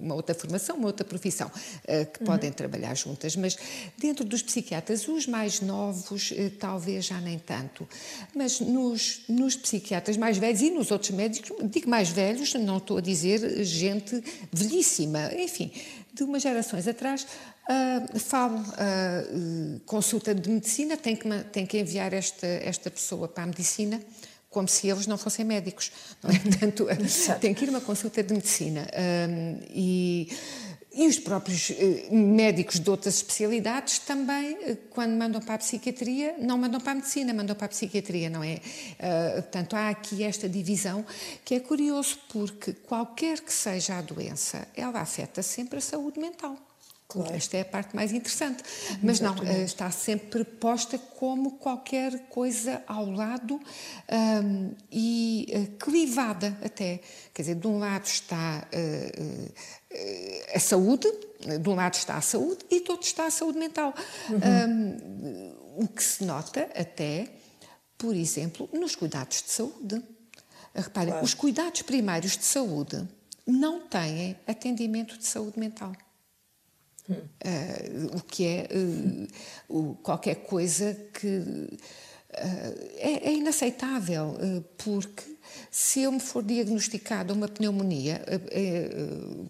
uma 0.00 0.14
outra 0.14 0.34
formação, 0.34 0.76
uma 0.76 0.86
outra 0.86 1.04
profissão, 1.04 1.50
que 1.84 2.20
uhum. 2.20 2.26
podem 2.26 2.50
trabalhar 2.50 2.94
juntas, 2.94 3.36
mas 3.36 3.56
dentro 3.98 4.24
dos 4.24 4.42
psiquiatras, 4.42 5.06
os 5.06 5.26
mais 5.26 5.60
novos, 5.60 6.32
talvez 6.58 7.04
já 7.04 7.20
nem 7.20 7.38
tanto, 7.38 7.86
mas 8.34 8.60
nos, 8.60 9.22
nos 9.28 9.54
psiquiatras 9.54 10.16
mais 10.16 10.38
velhos 10.38 10.62
e 10.62 10.70
nos 10.70 10.90
outros 10.90 11.10
médicos, 11.10 11.52
digo 11.70 11.88
mais 11.88 12.08
velhos, 12.08 12.54
não 12.54 12.78
estou 12.78 12.98
a 12.98 13.00
dizer 13.00 13.64
gente 13.64 14.22
velhíssima, 14.52 15.30
enfim, 15.34 15.70
de 16.14 16.22
umas 16.22 16.42
gerações 16.42 16.86
atrás, 16.86 17.26
uh, 17.68 18.18
falam 18.20 18.62
uh, 18.62 19.80
consulta 19.84 20.32
de 20.32 20.48
medicina, 20.48 20.96
tem 20.96 21.16
que, 21.16 21.28
tem 21.52 21.66
que 21.66 21.78
enviar 21.78 22.12
esta, 22.12 22.46
esta 22.46 22.88
pessoa 22.88 23.26
para 23.26 23.42
a 23.42 23.46
medicina, 23.46 24.00
como 24.48 24.68
se 24.68 24.88
eles 24.88 25.08
não 25.08 25.18
fossem 25.18 25.44
médicos. 25.44 25.90
Não 26.22 26.30
é? 26.30 26.38
Portanto, 26.38 26.86
tem 27.40 27.52
que 27.52 27.64
ir 27.64 27.68
uma 27.68 27.80
consulta 27.80 28.22
de 28.22 28.32
medicina. 28.32 28.86
e 29.70 30.28
e 30.94 31.08
os 31.08 31.18
próprios 31.18 31.70
eh, 31.70 32.08
médicos 32.10 32.78
de 32.78 32.88
outras 32.88 33.16
especialidades 33.16 33.98
também, 33.98 34.56
eh, 34.62 34.76
quando 34.90 35.12
mandam 35.16 35.40
para 35.40 35.54
a 35.54 35.58
psiquiatria, 35.58 36.36
não 36.38 36.56
mandam 36.56 36.80
para 36.80 36.92
a 36.92 36.94
medicina, 36.94 37.34
mandam 37.34 37.56
para 37.56 37.66
a 37.66 37.68
psiquiatria, 37.68 38.30
não 38.30 38.44
é? 38.44 38.54
Uh, 38.54 39.42
portanto, 39.42 39.74
há 39.74 39.88
aqui 39.88 40.22
esta 40.22 40.48
divisão 40.48 41.04
que 41.44 41.54
é 41.56 41.60
curioso, 41.60 42.18
porque 42.28 42.72
qualquer 42.72 43.40
que 43.40 43.52
seja 43.52 43.98
a 43.98 44.02
doença, 44.02 44.68
ela 44.76 45.00
afeta 45.00 45.42
sempre 45.42 45.78
a 45.78 45.82
saúde 45.82 46.20
mental. 46.20 46.56
Claro. 47.06 47.34
Esta 47.34 47.58
é 47.58 47.60
a 47.60 47.64
parte 47.64 47.94
mais 47.94 48.12
interessante. 48.12 48.62
Mas 49.02 49.20
não, 49.20 49.34
está 49.64 49.90
sempre 49.90 50.42
posta 50.44 50.98
como 50.98 51.52
qualquer 51.58 52.28
coisa 52.28 52.82
ao 52.86 53.10
lado 53.10 53.54
um, 53.54 54.74
e 54.90 55.70
clivada 55.78 56.56
até. 56.64 57.00
Quer 57.32 57.42
dizer, 57.42 57.54
de 57.56 57.66
um 57.66 57.78
lado 57.78 58.06
está 58.06 58.66
uh, 58.72 59.42
uh, 59.42 59.52
a 60.54 60.58
saúde, 60.58 61.08
de 61.60 61.68
um 61.68 61.74
lado 61.74 61.94
está 61.94 62.16
a 62.16 62.20
saúde 62.20 62.64
e 62.70 62.80
do 62.80 62.92
outro 62.92 63.06
está 63.06 63.26
a 63.26 63.30
saúde 63.30 63.58
mental. 63.58 63.94
Uhum. 64.30 65.54
Um, 65.78 65.84
o 65.84 65.88
que 65.88 66.02
se 66.02 66.24
nota 66.24 66.68
até, 66.74 67.28
por 67.98 68.14
exemplo, 68.14 68.68
nos 68.72 68.96
cuidados 68.96 69.42
de 69.42 69.50
saúde. 69.50 70.02
Reparem, 70.74 71.10
claro. 71.10 71.24
os 71.24 71.34
cuidados 71.34 71.82
primários 71.82 72.36
de 72.36 72.44
saúde 72.44 73.06
não 73.46 73.80
têm 73.82 74.36
atendimento 74.46 75.16
de 75.16 75.26
saúde 75.26 75.58
mental. 75.58 75.92
Uh, 77.06 78.16
o 78.16 78.22
que 78.22 78.46
é 78.46 78.68
uh, 78.72 79.28
o, 79.68 79.94
qualquer 79.96 80.36
coisa 80.36 80.94
que 81.12 81.26
uh, 81.28 81.78
é, 82.96 83.28
é, 83.28 83.34
inaceitável, 83.34 84.38
porque 84.78 85.22
se 85.70 86.00
eu 86.00 86.12
me 86.12 86.18
for 86.18 86.42
diagnosticada 86.42 87.32
uma 87.32 87.46
pneumonia, 87.46 88.24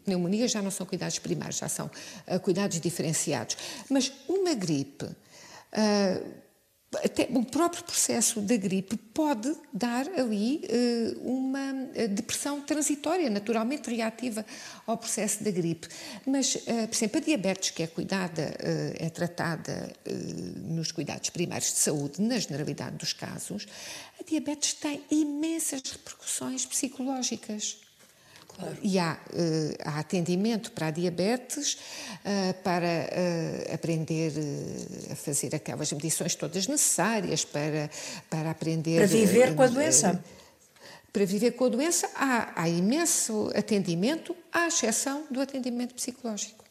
pneumonia 0.04 0.48
já 0.48 0.60
não 0.60 0.70
são 0.70 0.84
cuidados 0.84 1.18
primários, 1.20 1.58
já 1.58 1.68
são 1.68 1.88
cuidados 2.42 2.80
diferenciados, 2.80 3.56
mas 3.88 4.12
uma 4.28 4.52
gripe 4.54 5.06
até 7.02 7.28
o 7.30 7.44
próprio 7.44 7.84
processo 7.84 8.40
da 8.40 8.56
gripe 8.56 8.96
pode 8.96 9.54
dar 9.72 10.06
ali 10.08 10.62
uh, 10.64 11.28
uma 11.28 11.83
depressão 12.06 12.60
transitória, 12.60 13.28
naturalmente 13.30 13.94
reativa 13.94 14.44
ao 14.86 14.96
processo 14.96 15.42
da 15.42 15.50
gripe. 15.50 15.88
Mas, 16.26 16.54
uh, 16.54 16.88
por 16.88 16.94
exemplo, 16.94 17.20
a 17.20 17.24
diabetes, 17.24 17.70
que 17.70 17.82
é 17.82 17.86
cuidada, 17.86 18.42
uh, 18.42 19.04
é 19.04 19.10
tratada 19.10 19.92
nos 20.56 20.92
cuidados 20.92 21.30
primários 21.30 21.72
de 21.72 21.78
saúde, 21.78 22.20
na 22.20 22.38
generalidade 22.38 22.96
dos 22.96 23.12
casos, 23.12 23.66
a 24.18 24.22
diabetes 24.22 24.74
tem 24.74 25.02
imensas 25.10 25.82
repercussões 25.82 26.66
psicológicas. 26.66 27.84
Claro. 28.56 28.76
E 28.82 28.98
há, 28.98 29.14
uh, 29.14 29.74
há, 29.84 29.98
atendimento 29.98 30.70
para 30.72 30.86
a 30.86 30.90
diabetes, 30.90 31.74
uh, 31.74 32.54
para 32.62 32.86
uh, 32.86 33.74
aprender 33.74 34.32
a 35.10 35.16
fazer 35.16 35.54
aquelas 35.54 35.92
medições 35.92 36.34
todas 36.34 36.68
necessárias, 36.68 37.44
para, 37.44 37.90
para 38.30 38.50
aprender. 38.50 38.98
Para 38.98 39.06
viver 39.06 39.54
com 39.54 39.62
a 39.62 39.66
doença. 39.66 40.22
Para 41.14 41.24
viver 41.24 41.52
com 41.52 41.66
a 41.66 41.68
doença, 41.68 42.10
há, 42.16 42.60
há 42.60 42.68
imenso 42.68 43.48
atendimento, 43.54 44.34
à 44.52 44.66
exceção 44.66 45.22
do 45.30 45.40
atendimento 45.40 45.94
psicológico. 45.94 46.64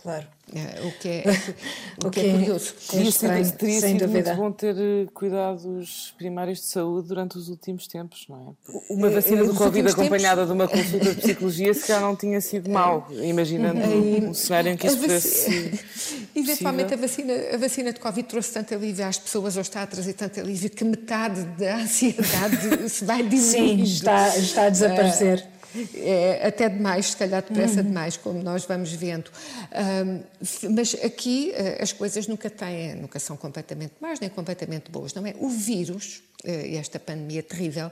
Claro. 0.00 0.26
É, 0.54 0.86
o 0.86 0.92
que 0.92 1.08
é, 1.08 1.24
o 2.06 2.10
que 2.10 2.20
é, 2.20 2.28
é 2.28 2.32
curioso. 2.32 2.74
É 2.92 3.02
estranho, 3.02 3.52
teria 3.52 3.80
sem 3.80 3.92
sido 3.94 4.06
dúvida. 4.06 4.34
muito 4.34 4.42
bom 4.42 4.52
ter 4.52 4.76
eh, 4.76 5.06
cuidados 5.12 6.14
primários 6.16 6.60
de 6.60 6.66
saúde 6.66 7.08
durante 7.08 7.36
os 7.36 7.48
últimos 7.48 7.88
tempos, 7.88 8.26
não 8.28 8.54
é? 8.68 8.72
Uma 8.92 9.10
vacina 9.10 9.42
do 9.42 9.54
Covid 9.54 9.88
acompanhada 9.88 10.42
tempos... 10.42 10.46
de 10.46 10.52
uma 10.52 10.68
consulta 10.68 11.14
de 11.14 11.20
psicologia 11.20 11.74
se 11.74 11.86
calhar 11.86 12.02
não 12.02 12.14
tinha 12.14 12.40
sido 12.40 12.68
mau, 12.70 13.08
imaginando 13.10 13.80
um, 13.80 14.28
um 14.28 14.34
cenário 14.34 14.70
em 14.70 14.76
que 14.76 14.86
isso 14.86 14.98
fosse 14.98 16.23
Eventualmente 16.34 16.94
a 16.94 16.96
vacina, 16.96 17.32
a 17.52 17.56
vacina 17.56 17.92
de 17.92 18.00
Covid 18.00 18.28
trouxe 18.28 18.52
tanto 18.52 18.74
alívio 18.74 19.06
às 19.06 19.18
pessoas, 19.18 19.56
ou 19.56 19.62
está 19.62 19.82
a 19.82 19.86
trazer 19.86 20.14
tanto 20.14 20.40
alívio, 20.40 20.68
que 20.68 20.84
metade 20.84 21.42
da 21.58 21.76
ansiedade 21.82 22.88
se 22.88 23.04
vai 23.04 23.22
diminuindo. 23.22 23.86
Sim, 23.86 23.94
está, 23.94 24.36
está 24.36 24.64
a 24.64 24.70
desaparecer. 24.70 25.38
Uh, 25.38 25.54
é 25.96 26.46
até 26.46 26.68
demais, 26.68 27.06
se 27.06 27.16
calhar 27.16 27.42
depressa 27.42 27.80
uhum. 27.80 27.86
demais, 27.86 28.16
como 28.16 28.42
nós 28.42 28.64
vamos 28.64 28.92
vendo. 28.92 29.30
Um, 29.72 30.22
mas 30.74 30.94
aqui 31.04 31.52
uh, 31.52 31.82
as 31.82 31.92
coisas 31.92 32.26
nunca 32.26 32.48
têm, 32.48 32.94
nunca 32.94 33.18
são 33.18 33.36
completamente 33.36 33.94
más 34.00 34.20
nem 34.20 34.30
completamente 34.30 34.90
boas, 34.90 35.12
não 35.14 35.26
é? 35.26 35.34
O 35.38 35.48
vírus, 35.48 36.22
uh, 36.44 36.76
esta 36.76 37.00
pandemia 37.00 37.42
terrível, 37.42 37.90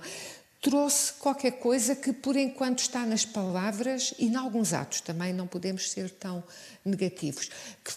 trouxe 0.61 1.13
qualquer 1.15 1.53
coisa 1.53 1.97
que 1.97 2.13
por 2.13 2.37
enquanto 2.37 2.79
está 2.79 3.05
nas 3.05 3.25
palavras 3.25 4.15
e 4.17 4.27
em 4.27 4.37
alguns 4.37 4.73
atos 4.73 5.01
também 5.01 5.33
não 5.33 5.49
podemos 5.49 5.91
ser 5.91 6.09
tão 6.09 6.43
negativos. 6.85 7.51
Que 7.85 7.93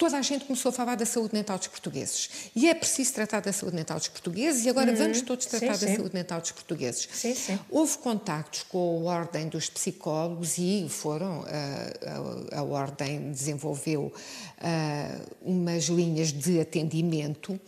toda 0.00 0.16
a 0.16 0.22
gente 0.22 0.46
começou 0.46 0.70
a 0.70 0.72
falar 0.72 0.94
da 0.94 1.04
saúde 1.04 1.34
mental 1.34 1.58
dos 1.58 1.66
portugueses. 1.66 2.50
E 2.56 2.70
é 2.70 2.74
preciso 2.74 3.12
tratar 3.12 3.40
da 3.40 3.52
saúde 3.52 3.76
mental 3.76 3.98
dos 3.98 4.08
portugueses 4.08 4.64
e 4.64 4.70
agora 4.70 4.92
uhum. 4.92 4.96
vamos 4.96 5.20
todos 5.20 5.44
tratar 5.44 5.74
sim, 5.74 5.84
da 5.84 5.90
sim. 5.92 5.96
saúde 5.96 6.14
mental 6.14 6.40
dos 6.40 6.52
portugueses. 6.52 7.06
Sim, 7.12 7.58
Houve 7.68 7.98
contactos 7.98 8.62
com 8.62 9.06
a 9.06 9.12
Ordem 9.12 9.48
dos 9.48 9.68
Psicólogos 9.68 10.56
e 10.56 10.86
foram, 10.88 11.42
a, 11.42 11.48
ah, 11.50 12.56
a, 12.56 12.60
a 12.60 12.62
Ordem 12.62 13.30
desenvolveu 13.30 14.04
uh, 14.04 15.36
umas 15.42 15.84
linhas 15.84 16.32
de 16.32 16.58
atendimento 16.58 17.52
uh, 17.52 17.60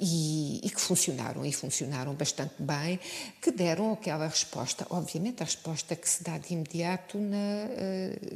e, 0.00 0.60
e, 0.64 0.70
que 0.70 0.80
funcionaram, 0.80 1.44
e 1.44 1.52
funcionaram 1.52 2.14
bastante 2.14 2.54
bem, 2.58 2.98
que 3.40 3.52
deram 3.52 3.92
aquela 3.92 4.26
resposta, 4.26 4.86
obviamente 4.90 5.42
a 5.42 5.44
resposta 5.44 5.94
que 5.94 6.08
se 6.08 6.24
dá 6.24 6.38
de 6.38 6.54
imediato 6.54 7.18
na, 7.18 7.68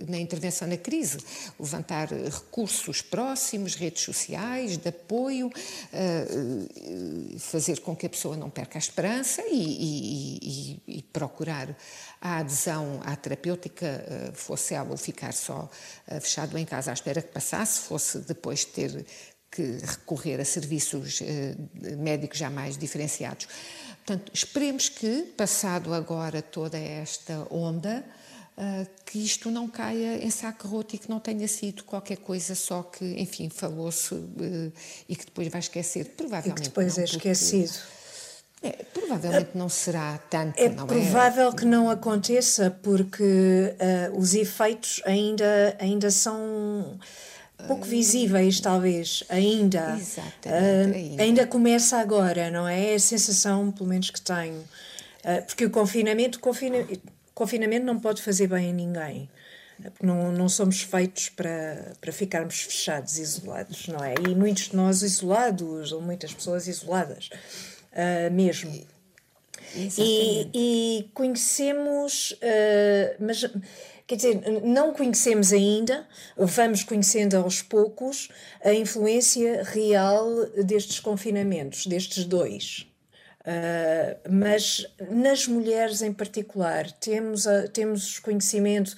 na 0.08 0.18
intervenção 0.18 0.68
na 0.68 0.76
crise, 0.76 1.18
levantar 1.58 2.08
recursos 2.08 2.65
próximos, 3.02 3.74
redes 3.74 4.02
sociais, 4.02 4.76
de 4.76 4.88
apoio, 4.88 5.48
uh, 5.48 7.38
fazer 7.38 7.80
com 7.80 7.94
que 7.94 8.06
a 8.06 8.10
pessoa 8.10 8.36
não 8.36 8.50
perca 8.50 8.78
a 8.78 8.80
esperança 8.80 9.42
e, 9.48 10.80
e, 10.86 10.98
e 10.98 11.02
procurar 11.02 11.76
a 12.20 12.38
adesão 12.38 13.00
à 13.04 13.14
terapêutica, 13.14 14.32
fosse 14.34 14.74
ela 14.74 14.96
ficar 14.96 15.32
só 15.32 15.70
fechado 16.20 16.56
em 16.56 16.64
casa 16.64 16.90
à 16.90 16.94
espera 16.94 17.20
que 17.20 17.28
passasse, 17.28 17.80
fosse 17.80 18.18
depois 18.20 18.64
ter 18.64 19.04
que 19.56 19.78
recorrer 19.82 20.38
a 20.38 20.44
serviços 20.44 21.20
eh, 21.22 21.54
médicos 21.96 22.38
já 22.38 22.50
mais 22.50 22.76
diferenciados. 22.76 23.48
Portanto, 24.04 24.30
esperemos 24.34 24.90
que, 24.90 25.22
passado 25.36 25.94
agora 25.94 26.42
toda 26.42 26.78
esta 26.78 27.46
onda, 27.50 28.04
Uh, 28.58 28.86
que 29.04 29.22
isto 29.22 29.50
não 29.50 29.68
caia 29.68 30.24
em 30.24 30.30
saco 30.30 30.66
roto 30.66 30.96
e 30.96 30.98
que 30.98 31.10
não 31.10 31.20
tenha 31.20 31.46
sido 31.46 31.84
qualquer 31.84 32.16
coisa 32.16 32.54
só 32.54 32.82
que, 32.82 33.04
enfim, 33.20 33.50
falou-se 33.50 34.14
uh, 34.14 34.72
e 35.06 35.14
que 35.14 35.26
depois 35.26 35.48
vai 35.48 35.58
esquecer. 35.58 36.06
Provavelmente. 36.16 36.60
E 36.60 36.62
que 36.62 36.68
depois 36.68 36.96
não, 36.96 37.02
é 37.02 37.04
esquecido. 37.04 37.74
É, 38.62 38.70
provavelmente 38.94 39.50
não 39.54 39.68
será 39.68 40.16
tanto. 40.30 40.58
É 40.58 40.70
não 40.70 40.84
é? 40.84 40.86
provável 40.86 41.50
é? 41.50 41.54
que 41.54 41.66
não 41.66 41.90
aconteça, 41.90 42.70
porque 42.82 43.22
uh, 43.22 44.18
os 44.18 44.32
efeitos 44.32 45.02
ainda, 45.04 45.76
ainda 45.78 46.10
são 46.10 46.98
pouco 47.66 47.84
visíveis, 47.84 48.58
talvez, 48.58 49.22
ainda. 49.28 49.98
Exatamente. 49.98 50.96
Ainda. 50.96 51.22
ainda. 51.22 51.46
começa 51.46 51.98
agora, 51.98 52.50
não 52.50 52.66
é? 52.66 52.92
É 52.92 52.94
a 52.94 52.98
sensação, 52.98 53.70
pelo 53.70 53.90
menos, 53.90 54.08
que 54.08 54.20
tenho. 54.20 54.64
Porque 55.46 55.66
o 55.66 55.70
confinamento, 55.70 56.38
confina, 56.38 56.86
confinamento 57.36 57.84
não 57.84 58.00
pode 58.00 58.22
fazer 58.22 58.48
bem 58.48 58.70
a 58.70 58.72
ninguém. 58.72 59.30
Não, 60.02 60.32
não 60.32 60.48
somos 60.48 60.80
feitos 60.80 61.28
para, 61.28 61.92
para 62.00 62.10
ficarmos 62.10 62.62
fechados, 62.62 63.18
isolados, 63.18 63.86
não 63.88 64.02
é? 64.02 64.14
E 64.26 64.34
muitos 64.34 64.70
de 64.70 64.76
nós 64.76 65.02
isolados, 65.02 65.92
ou 65.92 66.00
muitas 66.00 66.32
pessoas 66.32 66.66
isoladas, 66.66 67.28
uh, 67.92 68.32
mesmo. 68.32 68.72
E, 69.98 70.48
e, 70.54 71.10
conhecemos, 71.12 72.38
mas 73.20 73.44
Quer 74.06 74.16
dizer, 74.16 74.40
não 74.62 74.94
conhecemos 74.94 75.52
ainda, 75.52 76.06
vamos 76.36 76.84
conhecendo 76.84 77.36
aos 77.36 77.60
poucos, 77.60 78.28
a 78.64 78.72
influência 78.72 79.64
real 79.64 80.46
destes 80.64 81.00
confinamentos, 81.00 81.86
destes 81.86 82.24
dois. 82.24 82.86
Uh, 83.46 84.28
mas 84.28 84.84
nas 85.08 85.46
mulheres 85.46 86.02
em 86.02 86.12
particular, 86.12 86.90
temos, 86.90 87.46
a, 87.46 87.68
temos 87.68 88.18
conhecimento 88.18 88.96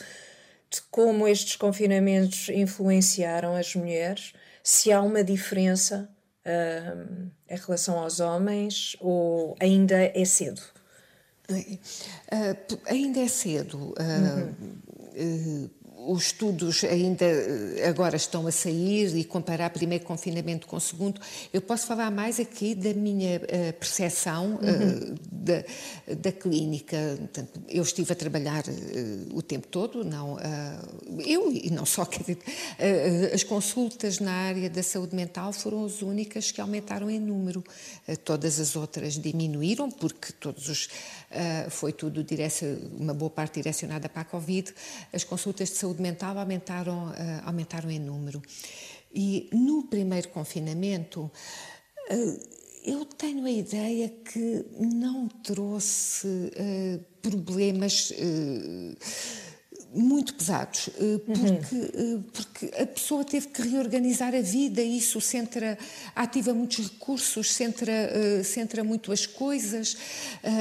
de 0.71 0.81
como 0.91 1.29
estes 1.29 1.57
confinamentos 1.57 2.49
influenciaram 2.49 3.55
as 3.55 3.75
mulheres, 3.75 4.33
se 4.63 4.91
há 4.91 5.03
uma 5.03 5.23
diferença 5.23 6.09
uh, 6.47 7.31
em 7.49 7.57
relação 7.57 7.99
aos 7.99 8.21
homens 8.21 8.97
ou 9.01 9.55
ainda 9.61 9.97
é 9.97 10.25
cedo? 10.25 10.63
Uh, 11.51 12.79
ainda 12.87 13.21
é 13.21 13.29
cedo. 13.29 13.95
Uhum. 13.99 15.71
Os 16.09 16.29
estudos 16.29 16.85
ainda 16.85 17.27
eh, 17.27 17.87
agora 17.87 18.17
estão 18.17 18.47
a 18.47 18.51
sair 18.51 19.15
e 19.15 19.25
comparar 19.25 19.69
primeiro 19.69 20.07
confinamento 20.07 20.67
com 20.67 20.77
o 20.77 20.81
segundo. 20.81 21.21
Eu 21.53 21.61
posso 21.61 21.87
falar 21.87 22.11
mais 22.11 22.41
aqui 22.41 22.75
da 22.75 22.95
minha 22.95 23.37
uh, 23.37 23.73
percepção 23.75 24.55
uh, 24.55 24.59
uhum. 24.59 25.15
da, 25.31 25.65
da 26.17 26.33
clínica. 26.33 26.97
Eu 27.69 27.83
estive 27.83 28.11
a 28.11 28.17
trabalhar 28.17 28.65
o 29.35 29.43
tempo 29.43 29.67
todo, 29.67 30.03
não, 30.03 30.39
eu 31.27 31.53
e 31.53 31.71
não 31.71 31.85
só, 31.85 32.09
as 33.35 33.43
consultas 33.43 34.19
na 34.19 34.33
área 34.33 34.71
da 34.71 34.83
saúde 34.83 35.15
mental 35.15 35.53
foram 35.53 35.85
as 35.85 36.01
únicas 36.01 36.51
que 36.51 36.61
aumentaram 36.61 37.11
em 37.11 37.21
número. 37.21 37.63
todas 38.25 38.59
as 38.59 38.77
outras 38.77 39.15
diminuíram, 39.19 39.91
porque 39.91 40.33
todos 40.33 40.69
os, 40.69 40.89
foi 41.71 41.93
tudo 41.93 42.25
uma 42.99 43.13
boa 43.13 43.31
parte 43.31 43.55
direcionada 43.55 44.09
para 44.09 44.23
a 44.23 44.25
Covid. 44.25 44.73
As 45.13 45.25
consultas 45.25 45.69
de 45.69 45.77
saúde 45.77 45.98
mental 46.01 46.39
aumentaram, 46.39 47.13
aumentaram 47.45 47.91
em 47.91 47.99
número. 47.99 48.43
E 49.13 49.49
no 49.53 49.85
primeiro 49.85 50.29
confinamento, 50.29 51.31
eu 52.85 53.05
tenho 53.05 53.45
a 53.45 53.51
ideia 53.51 54.09
que 54.09 54.65
não 54.79 55.29
trouxe 55.29 56.27
uh, 56.27 57.05
problemas. 57.21 58.13
Muito 59.95 60.35
pesados, 60.35 60.91
eh, 60.99 61.19
porque, 61.25 61.97
uhum. 61.97 62.23
porque 62.31 62.83
a 62.83 62.87
pessoa 62.87 63.25
teve 63.25 63.49
que 63.49 63.63
reorganizar 63.63 64.35
a 64.35 64.41
vida, 64.43 64.83
isso 64.83 65.19
centra, 65.19 65.79
ativa 66.15 66.53
muitos 66.53 66.91
recursos, 66.91 67.55
centra, 67.55 68.45
centra 68.45 68.85
muito 68.85 69.11
as 69.11 69.25
coisas, 69.25 69.97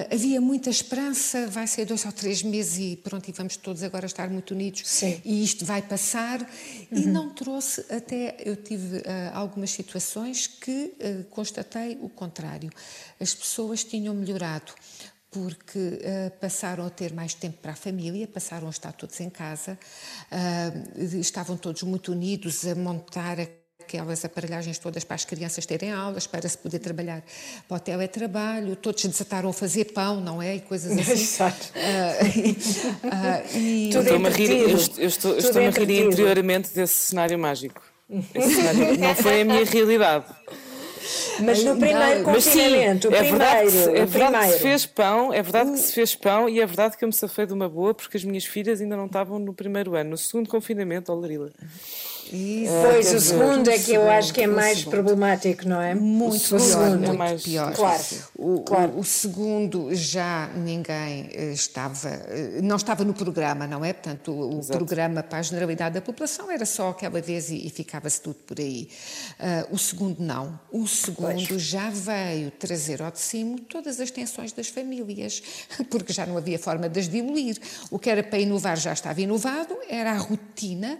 havia 0.09 0.39
muita 0.39 0.69
esperança, 0.69 1.45
vai 1.47 1.67
ser 1.67 1.85
dois 1.85 2.05
ou 2.05 2.11
três 2.13 2.41
meses 2.41 2.77
e 2.77 2.95
pronto, 2.95 3.27
e 3.27 3.33
vamos 3.33 3.57
todos 3.57 3.83
agora 3.83 4.05
estar 4.05 4.29
muito 4.29 4.51
unidos 4.51 4.83
Sim. 4.85 5.21
e 5.25 5.43
isto 5.43 5.65
vai 5.65 5.81
passar, 5.81 6.39
uhum. 6.41 6.97
e 6.97 7.05
não 7.05 7.29
trouxe, 7.29 7.85
até 7.89 8.37
eu 8.45 8.55
tive 8.55 9.03
algumas 9.33 9.71
situações 9.71 10.47
que 10.47 10.93
constatei 11.29 11.97
o 12.01 12.07
contrário, 12.07 12.71
as 13.19 13.33
pessoas 13.33 13.83
tinham 13.83 14.15
melhorado 14.15 14.71
porque 15.31 15.77
uh, 15.77 16.31
passaram 16.39 16.85
a 16.85 16.89
ter 16.89 17.13
mais 17.13 17.33
tempo 17.33 17.57
para 17.61 17.73
a 17.73 17.75
família, 17.75 18.27
passaram 18.27 18.67
a 18.67 18.69
estar 18.69 18.91
todos 18.93 19.19
em 19.19 19.29
casa, 19.29 19.77
uh, 20.31 21.17
estavam 21.19 21.57
todos 21.57 21.83
muito 21.83 22.11
unidos 22.11 22.65
a 22.65 22.75
montar 22.75 23.37
aquelas 23.87 24.25
aparelhagens 24.25 24.77
todas 24.77 25.05
para 25.05 25.15
as 25.15 25.23
crianças 25.23 25.65
terem 25.65 25.91
aulas, 25.91 26.27
para 26.27 26.47
se 26.47 26.57
poder 26.57 26.79
trabalhar 26.79 27.23
para 27.67 27.77
o 27.77 27.79
teletrabalho, 27.79 28.75
todos 28.75 29.05
desataram 29.05 29.49
a 29.49 29.53
fazer 29.53 29.85
pão, 29.85 30.19
não 30.19 30.41
é? 30.41 30.55
E 30.55 30.59
coisas 30.59 30.91
assim. 30.99 31.11
Exato. 31.11 31.71
Uh, 31.75 33.57
e... 33.57 33.89
Estou-me 33.89 34.27
a 34.27 34.31
rir, 34.31 34.51
eu 34.51 34.75
estou, 35.07 35.31
eu 35.31 35.37
estou 35.37 35.61
a 35.61 35.69
rir 35.69 36.05
interiormente 36.05 36.73
desse 36.73 37.09
cenário 37.09 37.39
mágico. 37.39 37.81
Cenário 38.33 38.97
não 38.99 39.15
foi 39.15 39.41
a 39.41 39.45
minha 39.45 39.63
realidade. 39.63 40.25
Mas 41.39 41.63
no 41.63 41.77
primeiro 41.77 42.17
não, 42.17 42.33
confinamento, 42.33 43.07
sim, 43.07 43.13
é 43.15 43.23
verdade, 43.23 43.71
primeiro, 43.71 43.97
é 43.97 44.05
verdade 44.05 44.47
que 44.47 44.53
se 44.53 44.59
fez 44.59 44.85
pão, 44.85 45.33
é 45.33 45.41
verdade 45.41 45.71
que 45.71 45.77
se 45.77 45.93
fez 45.93 46.15
pão 46.15 46.49
e 46.49 46.59
é 46.59 46.65
verdade 46.65 46.97
que 46.97 47.03
eu 47.03 47.07
me 47.07 47.13
safei 47.13 47.45
de 47.45 47.53
uma 47.53 47.69
boa 47.69 47.93
porque 47.93 48.17
as 48.17 48.23
minhas 48.23 48.45
filhas 48.45 48.81
ainda 48.81 48.97
não 48.97 49.05
estavam 49.05 49.39
no 49.39 49.53
primeiro 49.53 49.95
ano. 49.95 50.11
No 50.11 50.17
segundo 50.17 50.49
confinamento, 50.49 51.11
oh 51.11 51.15
Larila. 51.15 51.51
Isso. 52.31 52.71
Pois, 52.81 53.13
o 53.13 53.19
segundo 53.19 53.69
é 53.69 53.77
que 53.77 53.93
eu 53.93 54.09
acho 54.09 54.33
que 54.33 54.41
é 54.41 54.47
mais 54.47 54.83
problemático, 54.83 55.67
não 55.67 55.81
é? 55.81 55.95
Muito 55.95 56.55
o 56.55 56.59
pior, 56.59 56.97
muito 56.97 57.23
é 57.23 57.37
pior. 57.37 57.73
Claro. 57.73 58.03
O, 58.35 58.61
claro. 58.61 58.91
O, 58.93 58.99
o, 58.99 59.03
segundo 59.03 59.93
já 59.95 60.47
ninguém 60.55 61.29
eh, 61.33 61.51
estava, 61.53 62.09
eh, 62.09 62.59
não 62.61 62.75
estava 62.75 63.03
no 63.03 63.13
programa, 63.13 63.65
não 63.67 63.83
é? 63.83 63.93
Portanto, 63.93 64.31
o, 64.31 64.59
o 64.59 64.65
programa 64.65 65.23
para 65.23 65.39
a 65.39 65.41
generalidade 65.41 65.95
da 65.95 66.01
população 66.01 66.51
era 66.51 66.65
só 66.65 66.89
aquela 66.89 67.21
vez 67.21 67.49
e, 67.49 67.67
e 67.67 67.69
ficava-se 67.69 68.21
tudo 68.21 68.37
por 68.45 68.59
aí. 68.59 68.89
Uh, 69.39 69.75
o 69.75 69.77
segundo 69.77 70.19
não. 70.19 70.59
O 70.71 70.87
segundo 70.87 71.47
pois. 71.47 71.61
já 71.61 71.89
veio 71.89 72.51
trazer 72.51 73.01
ao 73.01 73.11
de 73.11 73.19
cima 73.19 73.57
todas 73.69 73.99
as 73.99 74.11
tensões 74.11 74.51
das 74.51 74.67
famílias, 74.67 75.41
porque 75.89 76.13
já 76.13 76.25
não 76.25 76.37
havia 76.37 76.59
forma 76.59 76.89
de 76.89 76.99
as 76.99 77.07
diluir. 77.07 77.57
O 77.89 77.97
que 77.97 78.09
era 78.09 78.23
para 78.23 78.39
inovar 78.39 78.77
já 78.77 78.93
estava 78.93 79.21
inovado, 79.21 79.77
era 79.89 80.11
a 80.11 80.17
rotina 80.17 80.99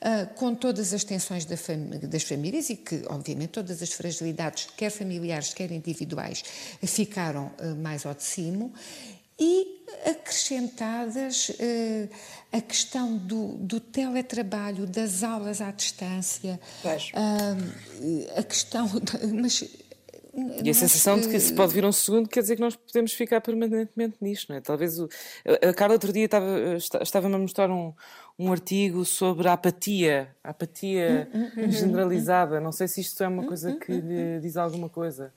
uh, 0.00 0.34
com 0.34 0.54
todas 0.54 0.92
as 0.92 1.04
tensões 1.04 1.44
da 1.44 1.56
fam 1.56 1.90
das 2.02 2.22
famílias 2.22 2.70
e 2.70 2.76
que, 2.76 3.02
obviamente, 3.08 3.50
todas 3.50 3.82
as 3.82 3.92
fragilidades, 3.92 4.68
quer 4.76 4.90
familiares, 4.90 5.54
quer 5.54 5.70
individuais, 5.70 6.42
ficaram 6.84 7.50
uh, 7.60 7.74
mais 7.76 8.06
ao 8.06 8.14
de 8.14 8.22
cima 8.22 8.70
e 9.38 9.84
acrescentadas 10.06 11.48
uh, 11.50 12.08
a 12.52 12.60
questão 12.60 13.16
do, 13.16 13.54
do, 13.58 13.78
teletrabalho, 13.78 14.86
das 14.86 15.22
aulas 15.22 15.60
à 15.60 15.70
distância, 15.70 16.58
a 18.36 18.42
questão. 18.42 18.88
Mas 19.40 19.64
e 20.62 20.70
a 20.70 20.74
sensação 20.74 21.18
de 21.20 21.28
que 21.28 21.38
se 21.40 21.52
pode 21.52 21.72
vir 21.72 21.84
um 21.84 21.92
segundo 21.92 22.28
quer 22.28 22.40
dizer 22.40 22.56
que 22.56 22.60
nós 22.60 22.76
podemos 22.76 23.12
ficar 23.12 23.40
permanentemente 23.40 24.16
nisto, 24.20 24.50
não 24.50 24.56
é? 24.56 24.60
Talvez 24.60 24.98
o, 24.98 25.08
a 25.62 25.72
Carla 25.72 25.94
outro 25.94 26.12
dia 26.12 26.26
estava, 26.26 26.46
estava-me 27.00 27.34
a 27.34 27.38
mostrar 27.38 27.70
um, 27.70 27.92
um 28.38 28.52
artigo 28.52 29.04
sobre 29.04 29.48
a 29.48 29.54
apatia, 29.54 30.34
a 30.44 30.50
apatia 30.50 31.28
hum, 31.34 31.40
hum, 31.40 31.64
hum, 31.64 31.70
generalizada. 31.70 32.60
Não 32.60 32.72
sei 32.72 32.86
se 32.86 33.00
isto 33.00 33.22
é 33.22 33.28
uma 33.28 33.46
coisa 33.46 33.74
que 33.76 33.92
lhe 33.92 34.40
diz 34.40 34.56
alguma 34.56 34.88
coisa. 34.88 35.32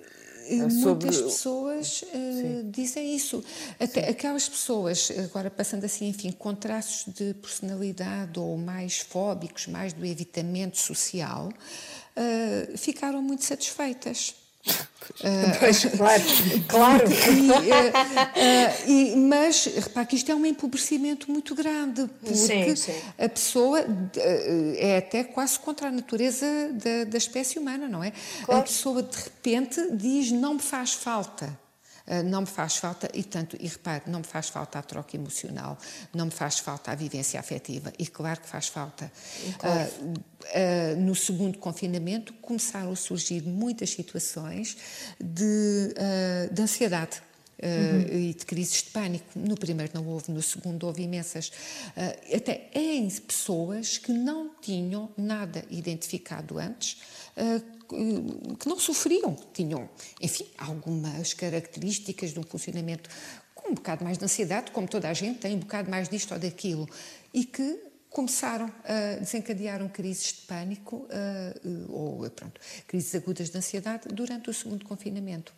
Eh, 0.48 0.70
sobre... 0.70 1.08
Muitas 1.08 1.22
pessoas 1.22 2.04
uh, 2.04 2.64
dizem 2.70 3.16
isso. 3.16 3.44
Até 3.80 4.04
Sim. 4.04 4.10
aquelas 4.10 4.50
pessoas, 4.50 5.12
agora 5.18 5.50
passando 5.50 5.86
assim, 5.86 6.10
enfim, 6.10 6.32
com 6.32 6.54
traços 6.54 7.14
de 7.14 7.34
personalidade 7.36 8.40
ou 8.40 8.58
mais 8.58 9.00
fóbicos, 9.00 9.68
mais 9.68 9.94
do 9.94 10.06
evitamento 10.06 10.78
social, 10.78 11.50
uh, 11.50 12.78
ficaram 12.78 13.22
muito 13.22 13.46
satisfeitas. 13.46 14.36
Uh, 14.68 15.58
pois, 15.60 15.86
claro, 15.86 16.24
claro. 16.68 17.06
E, 17.12 17.52
uh, 17.52 17.56
uh, 17.56 18.90
e, 18.90 19.16
mas 19.16 19.66
repare 19.66 20.08
que 20.08 20.16
isto 20.16 20.32
é 20.32 20.36
um 20.36 20.46
empobrecimento 20.46 21.32
muito 21.32 21.54
grande, 21.54 22.08
porque 22.20 22.36
sim, 22.36 22.76
sim. 22.76 22.94
a 23.18 23.30
pessoa 23.30 23.86
é 24.78 24.98
até 24.98 25.24
quase 25.24 25.60
contra 25.60 25.88
a 25.88 25.92
natureza 25.92 26.46
da, 26.74 27.04
da 27.06 27.18
espécie 27.18 27.60
humana, 27.60 27.88
não 27.88 28.04
é? 28.04 28.12
Claro. 28.46 28.62
A 28.62 28.64
pessoa 28.64 29.04
de 29.04 29.18
repente 29.18 29.80
diz 29.92 30.32
não 30.32 30.56
me 30.56 30.62
faz 30.62 30.94
falta. 30.94 31.58
Ah, 32.08 32.24
não 32.24 32.42
me 32.42 32.48
faz 32.48 32.78
falta, 32.78 33.10
e 33.14 33.24
tanto, 33.24 33.58
e 33.60 33.68
repare, 33.68 34.04
não 34.08 34.20
me 34.20 34.26
faz 34.26 34.50
falta 34.50 34.80
a 34.80 34.82
troca 34.82 35.16
emocional, 35.16 35.78
não 36.14 36.26
me 36.26 36.32
faz 36.32 36.60
falta 36.60 36.92
a 36.92 36.96
vivência 36.96 37.40
afetiva, 37.40 37.94
e 37.98 38.08
claro 38.08 38.42
que 38.42 38.48
faz 38.48 38.68
falta. 38.68 39.12
Uh, 39.64 40.10
uh, 40.10 41.00
no 41.00 41.16
segundo 41.16 41.58
confinamento 41.58 42.34
começaram 42.34 42.92
a 42.92 42.96
surgir 42.96 43.44
muitas 43.44 43.92
situações 43.92 44.78
de, 45.20 45.94
uh, 45.96 46.54
de 46.54 46.62
ansiedade. 46.62 47.22
Uh, 47.64 48.12
e 48.12 48.34
de 48.34 48.44
crises 48.44 48.82
de 48.82 48.90
pânico. 48.90 49.24
No 49.36 49.56
primeiro 49.56 49.92
não 49.94 50.04
houve, 50.08 50.32
no 50.32 50.42
segundo 50.42 50.88
houve 50.88 51.04
imensas. 51.04 51.52
Até 52.36 52.72
em 52.74 53.08
pessoas 53.08 54.00
que 54.00 54.12
não 54.12 54.50
tinham 54.60 55.12
nada 55.16 55.64
identificado 55.70 56.58
antes, 56.58 56.98
que 58.60 58.68
não 58.68 58.80
sofriam, 58.80 59.36
tinham, 59.54 59.90
enfim, 60.20 60.46
algumas 60.58 61.34
características 61.34 62.32
de 62.32 62.40
um 62.40 62.44
funcionamento 62.44 63.10
com 63.54 63.72
um 63.72 63.74
bocado 63.74 64.04
mais 64.04 64.18
de 64.18 64.26
ansiedade, 64.26 64.72
como 64.72 64.88
toda 64.88 65.10
a 65.10 65.14
gente 65.14 65.40
tem, 65.40 65.56
um 65.56 65.60
bocado 65.60 65.90
mais 65.90 66.10
disto 66.10 66.34
ou 66.34 66.40
daquilo, 66.40 66.90
e 67.34 67.46
que 67.46 67.80
começaram 68.10 68.72
a 68.84 69.20
desencadear 69.20 69.88
crises 69.90 70.34
de 70.34 70.42
pânico 70.42 71.08
uh, 71.08 71.92
ou, 71.92 72.30
pronto, 72.30 72.60
crises 72.88 73.16
agudas 73.16 73.50
de 73.50 73.58
ansiedade 73.58 74.08
durante 74.10 74.50
o 74.50 74.54
segundo 74.54 74.86
confinamento. 74.86 75.54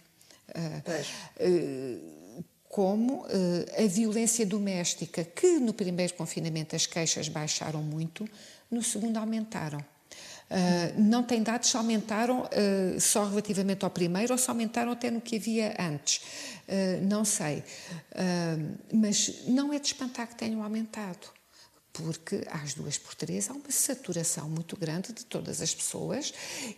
Uh, 0.50 2.24
como 2.68 3.24
a 3.78 3.88
violência 3.88 4.48
doméstica, 4.48 5.24
que 5.24 5.60
no 5.60 5.76
primeiro 5.76 6.16
confinamento 6.16 6.76
as 6.76 6.88
queixas 6.88 7.30
baixaram 7.30 7.84
muito, 7.84 8.28
no 8.72 8.82
segundo 8.82 9.18
aumentaram. 9.18 9.93
Uh, 10.54 11.02
não 11.02 11.24
tem 11.24 11.42
dados 11.42 11.68
se 11.68 11.76
aumentaram 11.76 12.42
uh, 12.42 13.02
só 13.02 13.26
relativamente 13.26 13.84
ao 13.84 13.90
primeiro 13.90 14.34
ou 14.34 14.38
se 14.38 14.48
aumentaram 14.48 14.92
até 14.92 15.10
no 15.10 15.20
que 15.20 15.38
havia 15.38 15.76
antes. 15.80 16.18
Uh, 16.68 17.04
não 17.04 17.26
sei. 17.26 17.64
mas 18.94 19.48
não 19.48 19.74
é 19.74 19.80
de 19.80 19.88
espantar 19.88 20.28
que 20.28 20.36
tenham 20.36 20.62
aumentado. 20.62 21.28
Porque 21.92 22.44
às 22.52 22.74
duas 22.74 22.98
por 22.98 23.16
três 23.16 23.50
há 23.50 23.54
uma 23.54 23.70
saturação 23.70 24.48
muito 24.50 24.78
grande 24.78 25.12
de 25.12 25.26
todas 25.26 25.62
as 25.62 25.74
pessoas 25.74 26.34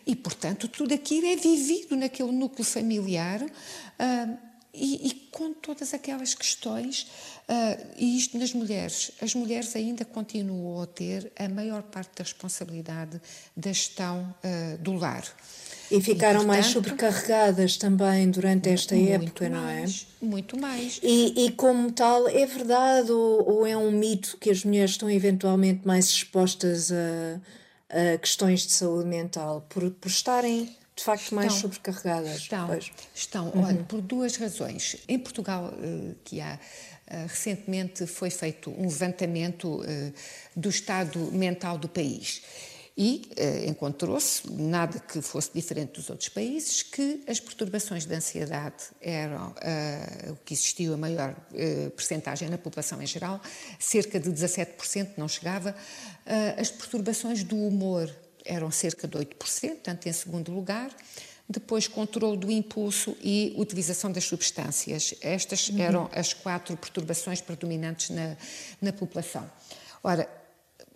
e, 0.05 0.13
portanto, 0.15 0.67
tudo 0.67 0.93
aquilo 0.93 1.25
é 1.27 1.35
vivido 1.35 1.95
naquele 1.95 2.33
núcleo 2.33 2.65
familiar 2.65 3.41
e, 4.75 5.07
e, 5.07 5.13
com 5.31 5.53
todas 5.53 5.93
aquelas 5.93 6.33
questões, 6.33 7.07
uh, 7.47 7.85
e 7.97 8.17
isto 8.17 8.38
nas 8.38 8.53
mulheres, 8.53 9.11
as 9.21 9.33
mulheres 9.33 9.75
ainda 9.75 10.03
continuam 10.03 10.81
a 10.81 10.85
ter 10.85 11.31
a 11.38 11.47
maior 11.47 11.81
parte 11.83 12.17
da 12.17 12.23
responsabilidade 12.23 13.21
da 13.55 13.71
gestão 13.71 14.35
uh, 14.43 14.77
do 14.79 14.93
lar. 14.93 15.23
E 15.91 16.01
ficaram 16.01 16.41
e, 16.41 16.45
portanto, 16.45 16.47
mais 16.47 16.65
sobrecarregadas 16.67 17.77
também 17.77 18.29
durante 18.31 18.69
esta 18.69 18.95
época, 18.95 19.49
mais, 19.49 20.07
não 20.21 20.27
é? 20.27 20.31
Muito 20.31 20.59
mais. 20.59 20.99
E, 21.03 21.45
e 21.45 21.51
como 21.51 21.91
tal, 21.91 22.27
é 22.27 22.45
verdade 22.45 23.11
ou, 23.11 23.49
ou, 23.49 23.67
é 23.67 23.77
um 23.77 23.91
mito 23.91 24.38
que 24.39 24.49
as 24.49 24.63
mulheres 24.63 24.91
estão 24.91 25.09
eventualmente 25.09 25.85
mais 25.85 26.05
expostas 26.09 26.91
a, 26.91 27.39
a 28.13 28.17
questões 28.17 28.65
de 28.65 28.71
saúde 28.71 29.07
mental 29.07 29.65
por, 29.69 29.91
por 29.91 30.09
estarem 30.09 30.75
de 30.95 31.03
facto 31.03 31.23
estão, 31.23 31.36
mais 31.36 31.53
sobrecarregadas. 31.53 32.38
Estão, 32.38 32.67
pois. 32.67 32.91
estão 33.13 33.49
uhum. 33.49 33.65
olha, 33.65 33.84
por 33.84 34.01
duas 34.01 34.38
razões. 34.38 34.95
Em 35.08 35.19
Portugal, 35.19 35.73
uh, 35.73 36.15
que 36.23 36.39
há 36.39 36.58
uh, 36.58 37.27
recentemente 37.27 38.08
foi 38.08 38.29
feito 38.29 38.69
um 38.69 38.84
levantamento 38.84 39.81
uh, 39.81 40.13
do 40.55 40.69
estado 40.69 41.19
mental 41.34 41.77
do 41.77 41.89
país 41.89 42.41
e 42.97 43.23
encontrou-se, 43.67 44.49
nada 44.49 44.97
que 44.99 45.21
fosse 45.21 45.51
diferente 45.53 45.95
dos 45.99 46.10
outros 46.10 46.29
países, 46.29 46.81
que 46.81 47.25
as 47.27 47.41
perturbações 47.41 48.05
de 48.05 48.15
ansiedade 48.15 48.86
eram 49.01 49.53
o 50.31 50.36
que 50.45 50.53
existiu 50.53 50.93
a 50.93 50.97
maior 50.97 51.31
uh, 51.51 51.89
percentagem 51.89 52.47
na 52.47 52.58
população 52.58 53.01
em 53.01 53.05
geral, 53.05 53.41
cerca 53.77 54.17
de 54.17 54.29
17% 54.29 55.10
não 55.17 55.27
chegava, 55.27 55.75
as 56.58 56.71
perturbações 56.71 57.43
do 57.43 57.58
humor 57.58 58.10
eram 58.45 58.69
cerca 58.71 59.08
de 59.08 59.17
8%, 59.17 59.36
portanto, 59.36 60.08
em 60.08 60.13
segundo 60.13 60.51
lugar. 60.51 60.89
Depois, 61.47 61.88
controle 61.88 62.38
do 62.38 62.51
impulso 62.51 63.15
e 63.21 63.53
utilização 63.58 64.12
das 64.12 64.23
substâncias. 64.23 65.13
Estas 65.21 65.69
uhum. 65.69 65.79
eram 65.79 66.10
as 66.12 66.34
quatro 66.34 66.75
perturbações 66.75 67.39
predominantes 67.39 68.10
na, 68.10 68.36
na 68.81 68.91
população. 68.91 69.49
Ora, 70.03 70.27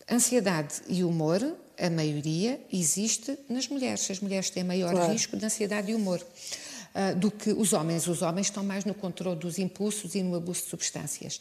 ansiedade 0.09 0.81
e 0.87 1.03
humor, 1.03 1.41
a 1.77 1.89
maioria 1.89 2.59
existe 2.71 3.37
nas 3.47 3.67
mulheres. 3.67 4.09
As 4.09 4.19
mulheres 4.19 4.49
têm 4.49 4.63
maior 4.63 4.91
claro. 4.91 5.11
risco 5.11 5.37
de 5.37 5.45
ansiedade 5.45 5.91
e 5.91 5.95
humor 5.95 6.19
uh, 6.19 7.15
do 7.15 7.29
que 7.29 7.51
os 7.51 7.73
homens. 7.73 8.07
Os 8.07 8.23
homens 8.23 8.47
estão 8.47 8.63
mais 8.63 8.85
no 8.85 8.93
controle 8.93 9.39
dos 9.39 9.59
impulsos 9.59 10.15
e 10.15 10.23
no 10.23 10.35
abuso 10.35 10.63
de 10.63 10.69
substâncias. 10.69 11.39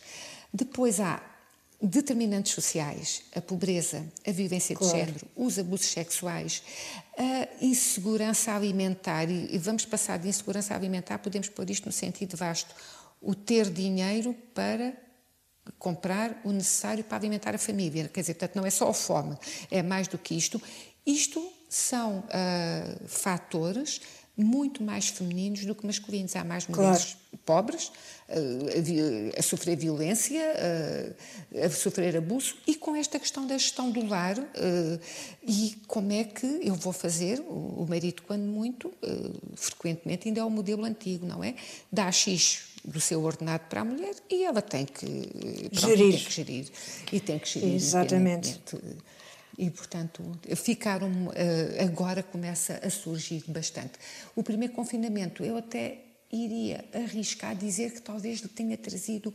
Depois 0.53 1.01
há 1.01 1.23
determinantes 1.81 2.53
sociais, 2.53 3.23
a 3.35 3.41
pobreza, 3.41 4.05
a 4.27 4.33
violência 4.33 4.75
claro. 4.75 4.93
de 4.93 4.99
género, 4.99 5.27
os 5.37 5.59
abusos 5.59 5.87
sexuais, 5.87 6.63
a 7.17 7.65
insegurança 7.65 8.53
alimentar, 8.53 9.31
e 9.31 9.57
vamos 9.59 9.85
passar 9.85 10.19
de 10.19 10.29
insegurança 10.29 10.75
alimentar, 10.75 11.19
podemos 11.19 11.49
pôr 11.49 11.71
isto 11.71 11.87
no 11.87 11.93
sentido 11.93 12.37
vasto, 12.37 12.75
o 13.21 13.35
ter 13.35 13.71
dinheiro 13.71 14.35
para 14.55 14.93
comprar 15.79 16.41
o 16.45 16.51
necessário 16.51 17.05
para 17.05 17.19
alimentar 17.19 17.55
a 17.55 17.59
família. 17.59 18.09
Quer 18.09 18.21
dizer, 18.23 18.35
portanto, 18.35 18.57
não 18.57 18.67
é 18.67 18.71
só 18.71 18.89
a 18.89 18.95
fome, 18.95 19.37
é 19.71 19.83
mais 19.83 20.09
do 20.09 20.19
que 20.19 20.35
isto. 20.35 20.61
Isto 21.07 21.53
são 21.69 22.21
uh, 22.21 23.09
fatores 23.09 24.01
muito 24.39 24.83
mais 24.83 25.09
femininos 25.09 25.65
do 25.65 25.75
que 25.75 25.85
masculinos. 25.85 26.35
Há 26.37 26.45
mais 26.45 26.67
mulheres 26.67 27.17
claro. 27.31 27.43
pobres 27.45 27.89
uh, 28.29 29.35
a, 29.37 29.41
a, 29.41 29.43
sofrer 29.43 29.77
violência, 29.77 30.41
uh, 30.41 31.65
a 31.65 31.71
sofrer 31.71 32.17
abuso 32.17 32.55
e 32.67 32.77
com 32.77 32.95
esta 32.95 33.19
questão 33.19 33.47
da 33.47 33.59
gestão 33.59 33.91
do 33.91 34.07
lar 34.07 34.39
uh, 34.39 35.01
e 35.47 35.77
como 35.89 36.13
é 36.13 36.25
que 36.25 36.47
eu 36.63 36.75
vou 36.75 36.93
fazer, 36.93 37.41
o, 37.41 37.83
o 37.83 37.87
marido 37.89 38.23
quando 38.23 38.43
muito, 38.43 38.93
frequentemente 39.57 40.29
ainda 40.29 40.41
é 40.41 40.45
o 40.45 40.51
modelo 40.51 40.85
antigo, 40.85 41.27
não 41.27 41.43
é? 41.43 41.55
Dá 41.91 42.11
X 42.13 42.69
do 42.85 43.01
seu 43.01 43.23
ordenado 43.23 43.65
para 43.69 43.81
a 43.81 43.85
mulher 43.85 44.15
e 44.31 44.45
ela 44.45 44.63
tem 44.63 44.87
que, 44.87 45.07
pronto, 45.71 45.97
gerir. 45.97 46.15
Tem 46.15 46.25
que 46.25 46.33
gerir. 46.33 46.69
E 47.13 47.21
tem 47.21 47.39
que 47.39 47.49
gerir. 47.49 47.75
Exatamente. 47.75 48.61
E, 49.59 49.69
portanto, 49.71 50.23
ficaram. 50.55 51.11
Eh, 51.35 51.83
agora 51.83 52.23
começa 52.23 52.81
a 52.81 52.89
surgir 52.89 53.43
bastante. 53.49 53.99
O 54.37 54.43
primeiro 54.43 54.73
confinamento, 54.73 55.43
eu 55.43 55.57
até 55.57 55.99
iria 56.31 56.85
arriscar 56.95 57.57
dizer 57.57 57.93
que 57.93 58.01
talvez 58.01 58.39
lhe 58.39 58.49
tenha 58.49 58.77
trazido 58.77 59.35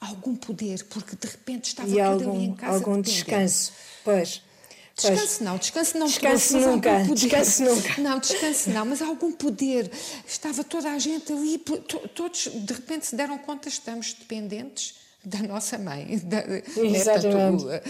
algum 0.00 0.36
poder, 0.36 0.84
porque 0.84 1.16
de 1.16 1.26
repente 1.26 1.64
estava 1.64 1.88
e 1.88 1.94
tudo 1.94 2.04
algum, 2.04 2.36
ali 2.36 2.44
em 2.44 2.54
casa. 2.54 2.74
Algum 2.74 3.00
descanso, 3.00 3.72
pois. 4.04 4.42
Descanso 4.96 5.42
não, 5.42 5.58
descanso 5.58 5.98
não. 5.98 6.06
Descanso 6.06 6.60
nunca, 6.60 7.02
descanso 7.02 7.62
nunca. 7.64 8.00
Não, 8.00 8.18
descanso 8.20 8.70
não, 8.70 8.86
mas 8.86 9.02
algum 9.02 9.32
poder. 9.32 9.90
Estava 10.24 10.62
toda 10.62 10.92
a 10.92 10.98
gente 11.00 11.32
ali, 11.32 11.58
todos 12.14 12.46
de 12.46 12.72
repente 12.72 13.06
se 13.06 13.16
deram 13.16 13.36
conta, 13.38 13.68
estamos 13.68 14.12
dependentes 14.12 14.94
da 15.24 15.38
nossa 15.40 15.78
mãe. 15.78 16.18
Da, 16.18 16.44
Exatamente. 16.80 17.64
Né, 17.64 17.82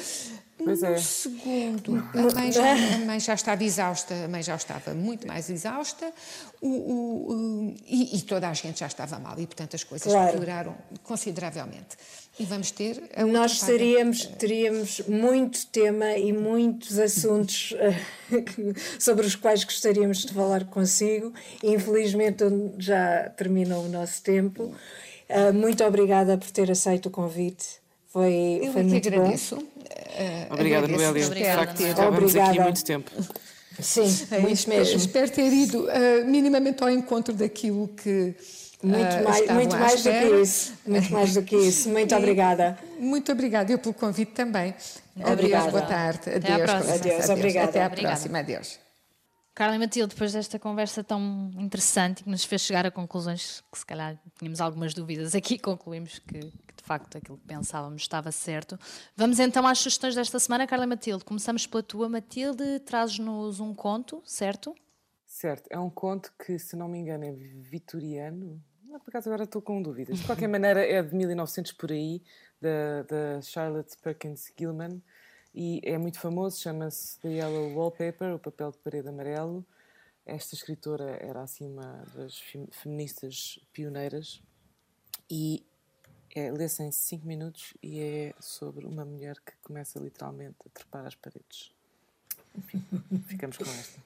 Pois 0.65 0.83
é. 0.83 0.93
Um 0.93 0.99
segundo. 0.99 2.09
A 2.15 2.35
mãe, 2.35 2.53
já, 2.53 2.73
a 2.73 2.99
mãe 2.99 3.21
já 3.21 3.35
estava 3.35 3.63
exausta, 3.63 4.15
a 4.25 4.29
mãe 4.29 4.43
já 4.43 4.57
estava 4.57 4.95
muito 4.95 5.27
mais 5.27 5.51
exausta 5.51 6.13
o, 6.61 6.69
o, 6.69 7.33
o, 7.33 7.75
e, 7.87 8.17
e, 8.17 8.23
toda 8.23 8.49
a 8.49 8.55
gente 8.55 8.81
já 8.81 8.87
estava 8.87 9.19
mal 9.19 9.39
e, 9.39 9.47
portanto, 9.47 9.77
as 9.77 9.85
coisas 9.85 10.11
claro. 10.11 10.39
pioraram 10.39 10.75
consideravelmente. 11.03 11.97
E 12.39 12.45
vamos 12.45 12.71
ter. 12.71 13.01
Nós 13.31 13.61
teríamos, 13.61 14.27
teríamos 14.27 15.01
muito 15.07 15.67
tema 15.67 16.17
e 16.17 16.33
muitos 16.33 16.99
assuntos 16.99 17.75
eh, 17.79 18.01
sobre 18.99 19.25
os 19.25 19.37
quais 19.37 19.63
gostaríamos 19.63 20.25
de 20.25 20.35
falar 20.35 20.65
consigo. 20.65 21.33
Infelizmente, 21.63 22.45
já 22.79 23.31
terminou 23.37 23.85
o 23.85 23.89
nosso 23.89 24.21
tempo. 24.23 24.75
Eh, 25.29 25.53
muito 25.53 25.85
obrigada 25.85 26.37
por 26.37 26.51
ter 26.51 26.71
aceito 26.71 27.07
o 27.07 27.11
convite. 27.11 27.83
Foi, 28.09 28.61
Eu 28.63 28.73
foi 28.73 28.83
muito 28.83 29.09
agradeço. 29.09 29.57
bom. 29.57 29.63
Uh, 30.15 30.55
Obrigada, 30.55 30.87
Noélia. 30.87 31.29
De 31.29 31.45
facto, 31.45 31.81
estávamos 31.81 32.37
aqui 32.37 32.61
muito 32.61 32.85
tempo. 32.85 33.11
Sim, 33.81 34.27
é, 34.31 34.39
muito 34.39 34.69
mesmo. 34.69 34.97
Espero 34.97 35.31
ter 35.31 35.53
ido 35.53 35.85
uh, 35.85 36.25
minimamente 36.25 36.83
ao 36.83 36.91
encontro 36.91 37.35
daquilo 37.35 37.89
que. 37.89 38.35
Muito, 38.83 39.17
uh, 39.17 39.25
mais, 39.25 39.51
muito 39.51 39.77
mais 39.77 40.03
do 40.03 40.11
que 40.11 40.43
isso. 40.43 40.73
Muito 40.87 41.13
mais 41.13 41.35
do 41.35 41.43
que 41.43 41.57
isso. 41.57 41.89
Muito 41.89 42.15
obrigada. 42.15 42.79
Muito 42.99 43.33
obrigada. 43.33 43.73
Eu 43.73 43.79
pelo 43.79 43.95
convite 43.95 44.33
também. 44.33 44.75
Obrigada. 45.17 45.71
Boa 45.71 45.83
tarde. 45.83 46.31
Até 46.31 46.53
Adeus. 46.53 46.61
À 46.61 46.65
próxima. 46.65 46.95
Adeus. 46.95 47.29
Obrigada. 47.29 47.69
Até 47.71 47.83
à 47.83 47.87
obrigada. 47.87 48.15
próxima. 48.15 48.39
Adeus. 48.39 48.85
Carla 49.55 49.77
e 49.77 49.79
Matilde, 49.79 50.13
depois 50.13 50.33
desta 50.33 50.59
conversa 50.59 51.05
tão 51.05 51.53
interessante 51.59 52.25
que 52.25 52.29
nos 52.29 52.45
fez 52.45 52.63
chegar 52.63 52.85
a 52.85 52.91
conclusões 52.91 53.63
que 53.71 53.79
se 53.79 53.87
calhar 53.87 54.19
tínhamos 54.37 54.61
algumas 54.61 54.93
dúvidas 54.93 55.33
aqui, 55.33 55.59
concluímos 55.59 56.19
que, 56.19 56.41
que 56.41 56.74
de 56.85 56.87
facto 56.87 57.17
aquilo 57.17 57.39
que 57.39 57.47
pensávamos 57.47 58.03
estava 58.03 58.31
certo. 58.31 58.79
Vamos 59.17 59.39
então 59.39 59.67
às 59.67 59.79
sugestões 59.79 60.15
desta 60.15 60.39
semana, 60.39 60.67
Carla 60.67 60.87
Matilde. 60.87 61.25
Começamos 61.25 61.67
pela 61.67 61.83
tua, 61.83 62.11
Matilde, 62.11 62.79
traz-nos 62.81 63.59
um 63.59 63.75
conto, 63.75 64.23
certo? 64.27 64.75
Certo, 65.27 65.67
é 65.71 65.79
um 65.79 65.89
conto 65.89 66.31
que, 66.45 66.59
se 66.59 66.77
não 66.77 66.87
me 66.87 66.99
engano, 66.99 67.25
é 67.25 67.33
vitoriano. 67.33 68.63
Não, 68.85 69.01
por 69.01 69.09
acaso 69.09 69.31
agora 69.31 69.45
estou 69.45 69.63
com 69.63 69.81
dúvidas. 69.81 70.19
De 70.19 70.27
qualquer 70.27 70.47
maneira, 70.47 70.85
é 70.85 71.03
de 71.03 71.15
1900 71.15 71.73
por 71.73 71.91
aí, 71.91 72.23
da, 72.61 73.03
da 73.03 73.41
Charlotte 73.41 73.97
Perkins 74.03 74.53
Gilman 74.57 75.03
e 75.55 75.81
é 75.85 75.97
muito 75.97 76.21
famoso, 76.21 76.61
chama-se 76.61 77.19
The 77.21 77.29
Yellow 77.29 77.75
Wallpaper, 77.75 78.35
o 78.35 78.39
papel 78.39 78.73
de 78.73 78.79
parede 78.79 79.09
amarelo. 79.09 79.65
Esta 80.27 80.55
escritora 80.55 81.17
era 81.21 81.43
assim 81.43 81.67
uma 81.67 82.05
das 82.15 82.39
feministas 82.73 83.59
pioneiras 83.73 84.43
e 85.31 85.65
é, 86.35 86.51
lê-se 86.51 86.83
em 86.83 86.91
5 86.91 87.27
minutos 87.27 87.75
e 87.83 88.01
é 88.01 88.35
sobre 88.41 88.87
uma 88.87 89.05
mulher 89.05 89.37
que 89.45 89.53
começa 89.63 89.99
literalmente 89.99 90.57
a 90.67 90.71
trepar 90.71 91.07
as 91.07 91.15
paredes. 91.15 91.73
Enfim, 92.57 92.85
ficamos 93.27 93.57
com 93.57 93.65
esta. 93.65 94.01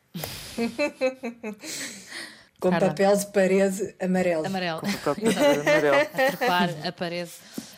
Com 2.61 2.71
Caramba. 2.71 2.91
papel 2.91 3.17
de 3.17 3.27
parede 3.27 3.95
amarelo. 4.01 4.47
Amarelo. 4.47 4.81
Com 4.81 4.93
papel 4.93 5.29
de 5.29 5.35
parede 5.35 5.61
amarelo. 5.61 5.97
a 5.97 6.05
trepar 6.05 6.87
a 6.87 6.93
parede 6.93 7.31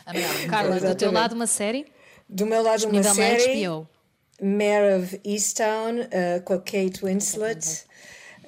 amarelo. 0.05 0.49
Carla, 0.49 0.79
do 0.79 0.95
teu 0.95 1.11
lado 1.11 1.33
uma 1.33 1.47
série? 1.47 1.85
Do 2.27 2.45
meu 2.45 2.63
lado, 2.63 2.87
uma 2.87 3.03
série. 3.03 3.63
Mare 4.41 4.95
of 4.95 5.21
Easttown, 5.23 5.99
uh, 5.99 6.41
com 6.43 6.53
a 6.53 6.57
Kate 6.57 7.03
Winslet. 7.03 7.85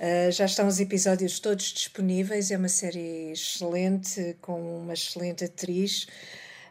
Uh, 0.04 0.30
já 0.34 0.44
estão 0.44 0.68
os 0.68 0.82
episódios 0.82 1.40
todos 1.40 1.68
disponíveis. 1.68 2.52
É 2.52 2.58
uma 2.58 2.68
série 2.68 3.32
excelente, 3.32 4.36
com 4.42 4.82
uma 4.82 4.94
excelente 4.94 5.46
atriz. 5.46 6.08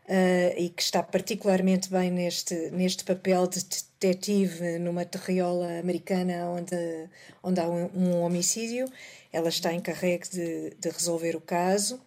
Uh, 0.04 0.52
e 0.58 0.68
que 0.68 0.82
está 0.82 1.02
particularmente 1.02 1.88
bem 1.88 2.10
neste, 2.10 2.54
neste 2.72 3.04
papel 3.04 3.46
de 3.46 3.64
detetive 3.64 4.78
numa 4.78 5.04
terriola 5.06 5.78
americana 5.78 6.50
onde, 6.50 7.08
onde 7.42 7.60
há 7.60 7.66
um, 7.66 7.88
um 7.94 8.20
homicídio. 8.20 8.86
Ela 9.32 9.48
está 9.48 9.72
encarregue 9.72 10.28
de, 10.28 10.76
de 10.78 10.90
resolver 10.90 11.34
o 11.34 11.40
caso. 11.40 11.98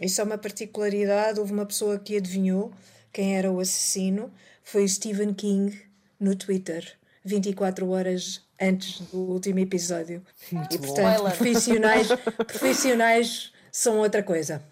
Isso 0.00 0.20
é 0.20 0.24
uma 0.24 0.38
particularidade. 0.38 1.40
Houve 1.40 1.52
uma 1.52 1.66
pessoa 1.66 1.98
que 1.98 2.16
adivinhou 2.16 2.70
quem 3.12 3.36
era 3.36 3.50
o 3.50 3.58
assassino 3.58 4.30
foi 4.62 4.86
Stephen 4.86 5.34
King 5.34 5.76
no 6.18 6.36
Twitter, 6.36 6.96
24 7.24 7.88
horas 7.88 8.40
antes 8.60 9.00
do 9.00 9.18
último 9.18 9.58
episódio. 9.58 10.22
Muito 10.52 10.74
e 10.74 10.78
portanto, 10.78 11.22
profissionais, 11.22 12.08
profissionais 12.46 13.52
são 13.72 13.98
outra 13.98 14.22
coisa. 14.22 14.62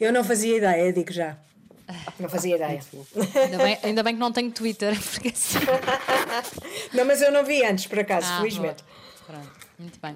Eu 0.00 0.12
não 0.12 0.24
fazia 0.24 0.56
ideia, 0.56 0.92
digo 0.92 1.12
já. 1.12 1.36
Não 2.18 2.28
fazia 2.28 2.56
ideia. 2.56 2.80
Ainda 3.34 3.58
bem, 3.58 3.78
ainda 3.82 4.02
bem 4.02 4.14
que 4.14 4.20
não 4.20 4.32
tenho 4.32 4.50
Twitter, 4.50 4.98
porque 5.12 5.28
assim. 5.28 5.58
Não, 6.94 7.04
mas 7.04 7.20
eu 7.20 7.30
não 7.30 7.44
vi 7.44 7.64
antes, 7.64 7.86
por 7.86 7.98
acaso, 7.98 8.26
Ah, 8.30 8.38
felizmente. 8.38 8.82
boa. 8.82 9.40
Pronto, 9.40 9.66
muito 9.82 10.00
bem. 10.00 10.14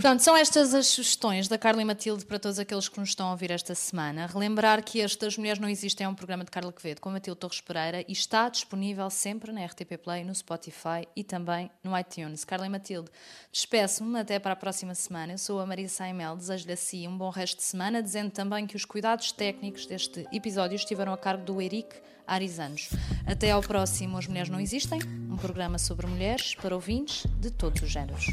Pronto, 0.00 0.22
são 0.22 0.36
estas 0.36 0.74
as 0.74 0.86
sugestões 0.86 1.48
da 1.48 1.58
Carla 1.58 1.82
e 1.82 1.84
Matilde 1.84 2.24
para 2.24 2.38
todos 2.38 2.58
aqueles 2.58 2.88
que 2.88 2.98
nos 2.98 3.10
estão 3.10 3.28
a 3.28 3.32
ouvir 3.32 3.50
esta 3.50 3.74
semana. 3.74 4.26
Relembrar 4.26 4.82
que 4.82 5.00
este 5.00 5.28
Mulheres 5.38 5.60
Não 5.60 5.68
Existem 5.68 6.04
é 6.04 6.08
um 6.08 6.14
programa 6.14 6.44
de 6.44 6.50
Carla 6.50 6.72
Quevedo 6.72 7.00
com 7.00 7.10
Matilde 7.10 7.38
Torres 7.38 7.60
Pereira 7.60 8.04
e 8.08 8.12
está 8.12 8.48
disponível 8.48 9.08
sempre 9.10 9.52
na 9.52 9.64
RTP 9.64 9.98
Play, 10.02 10.24
no 10.24 10.34
Spotify 10.34 11.06
e 11.14 11.22
também 11.22 11.70
no 11.82 11.98
iTunes. 11.98 12.44
Carla 12.44 12.66
e 12.66 12.68
Matilde, 12.68 13.10
despeço-me 13.52 14.20
até 14.20 14.38
para 14.38 14.52
a 14.52 14.56
próxima 14.56 14.94
semana. 14.94 15.34
Eu 15.34 15.38
sou 15.38 15.60
a 15.60 15.66
Maria 15.66 15.88
Saimel, 15.88 16.36
desejo-lhe 16.36 16.72
assim 16.72 17.06
um 17.06 17.16
bom 17.16 17.30
resto 17.30 17.58
de 17.58 17.64
semana, 17.64 18.02
dizendo 18.02 18.30
também 18.30 18.66
que 18.66 18.76
os 18.76 18.84
cuidados 18.84 19.32
técnicos 19.32 19.86
deste 19.86 20.26
episódio 20.32 20.76
estiveram 20.76 21.12
a 21.12 21.18
cargo 21.18 21.44
do 21.44 21.60
Eric 21.60 21.96
Arizanos. 22.28 22.90
Até 23.26 23.50
ao 23.50 23.62
próximo 23.62 24.18
As 24.18 24.26
Mulheres 24.26 24.50
Não 24.50 24.60
Existem, 24.60 25.00
um 25.30 25.36
programa 25.36 25.78
sobre 25.78 26.06
mulheres 26.06 26.54
para 26.54 26.74
ouvintes 26.74 27.26
de 27.40 27.50
todos 27.50 27.82
os 27.82 27.90
géneros. 27.90 28.26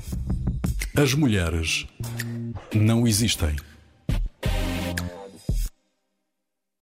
As 0.95 1.13
mulheres 1.13 1.87
não 2.73 3.07
existem. 3.07 3.55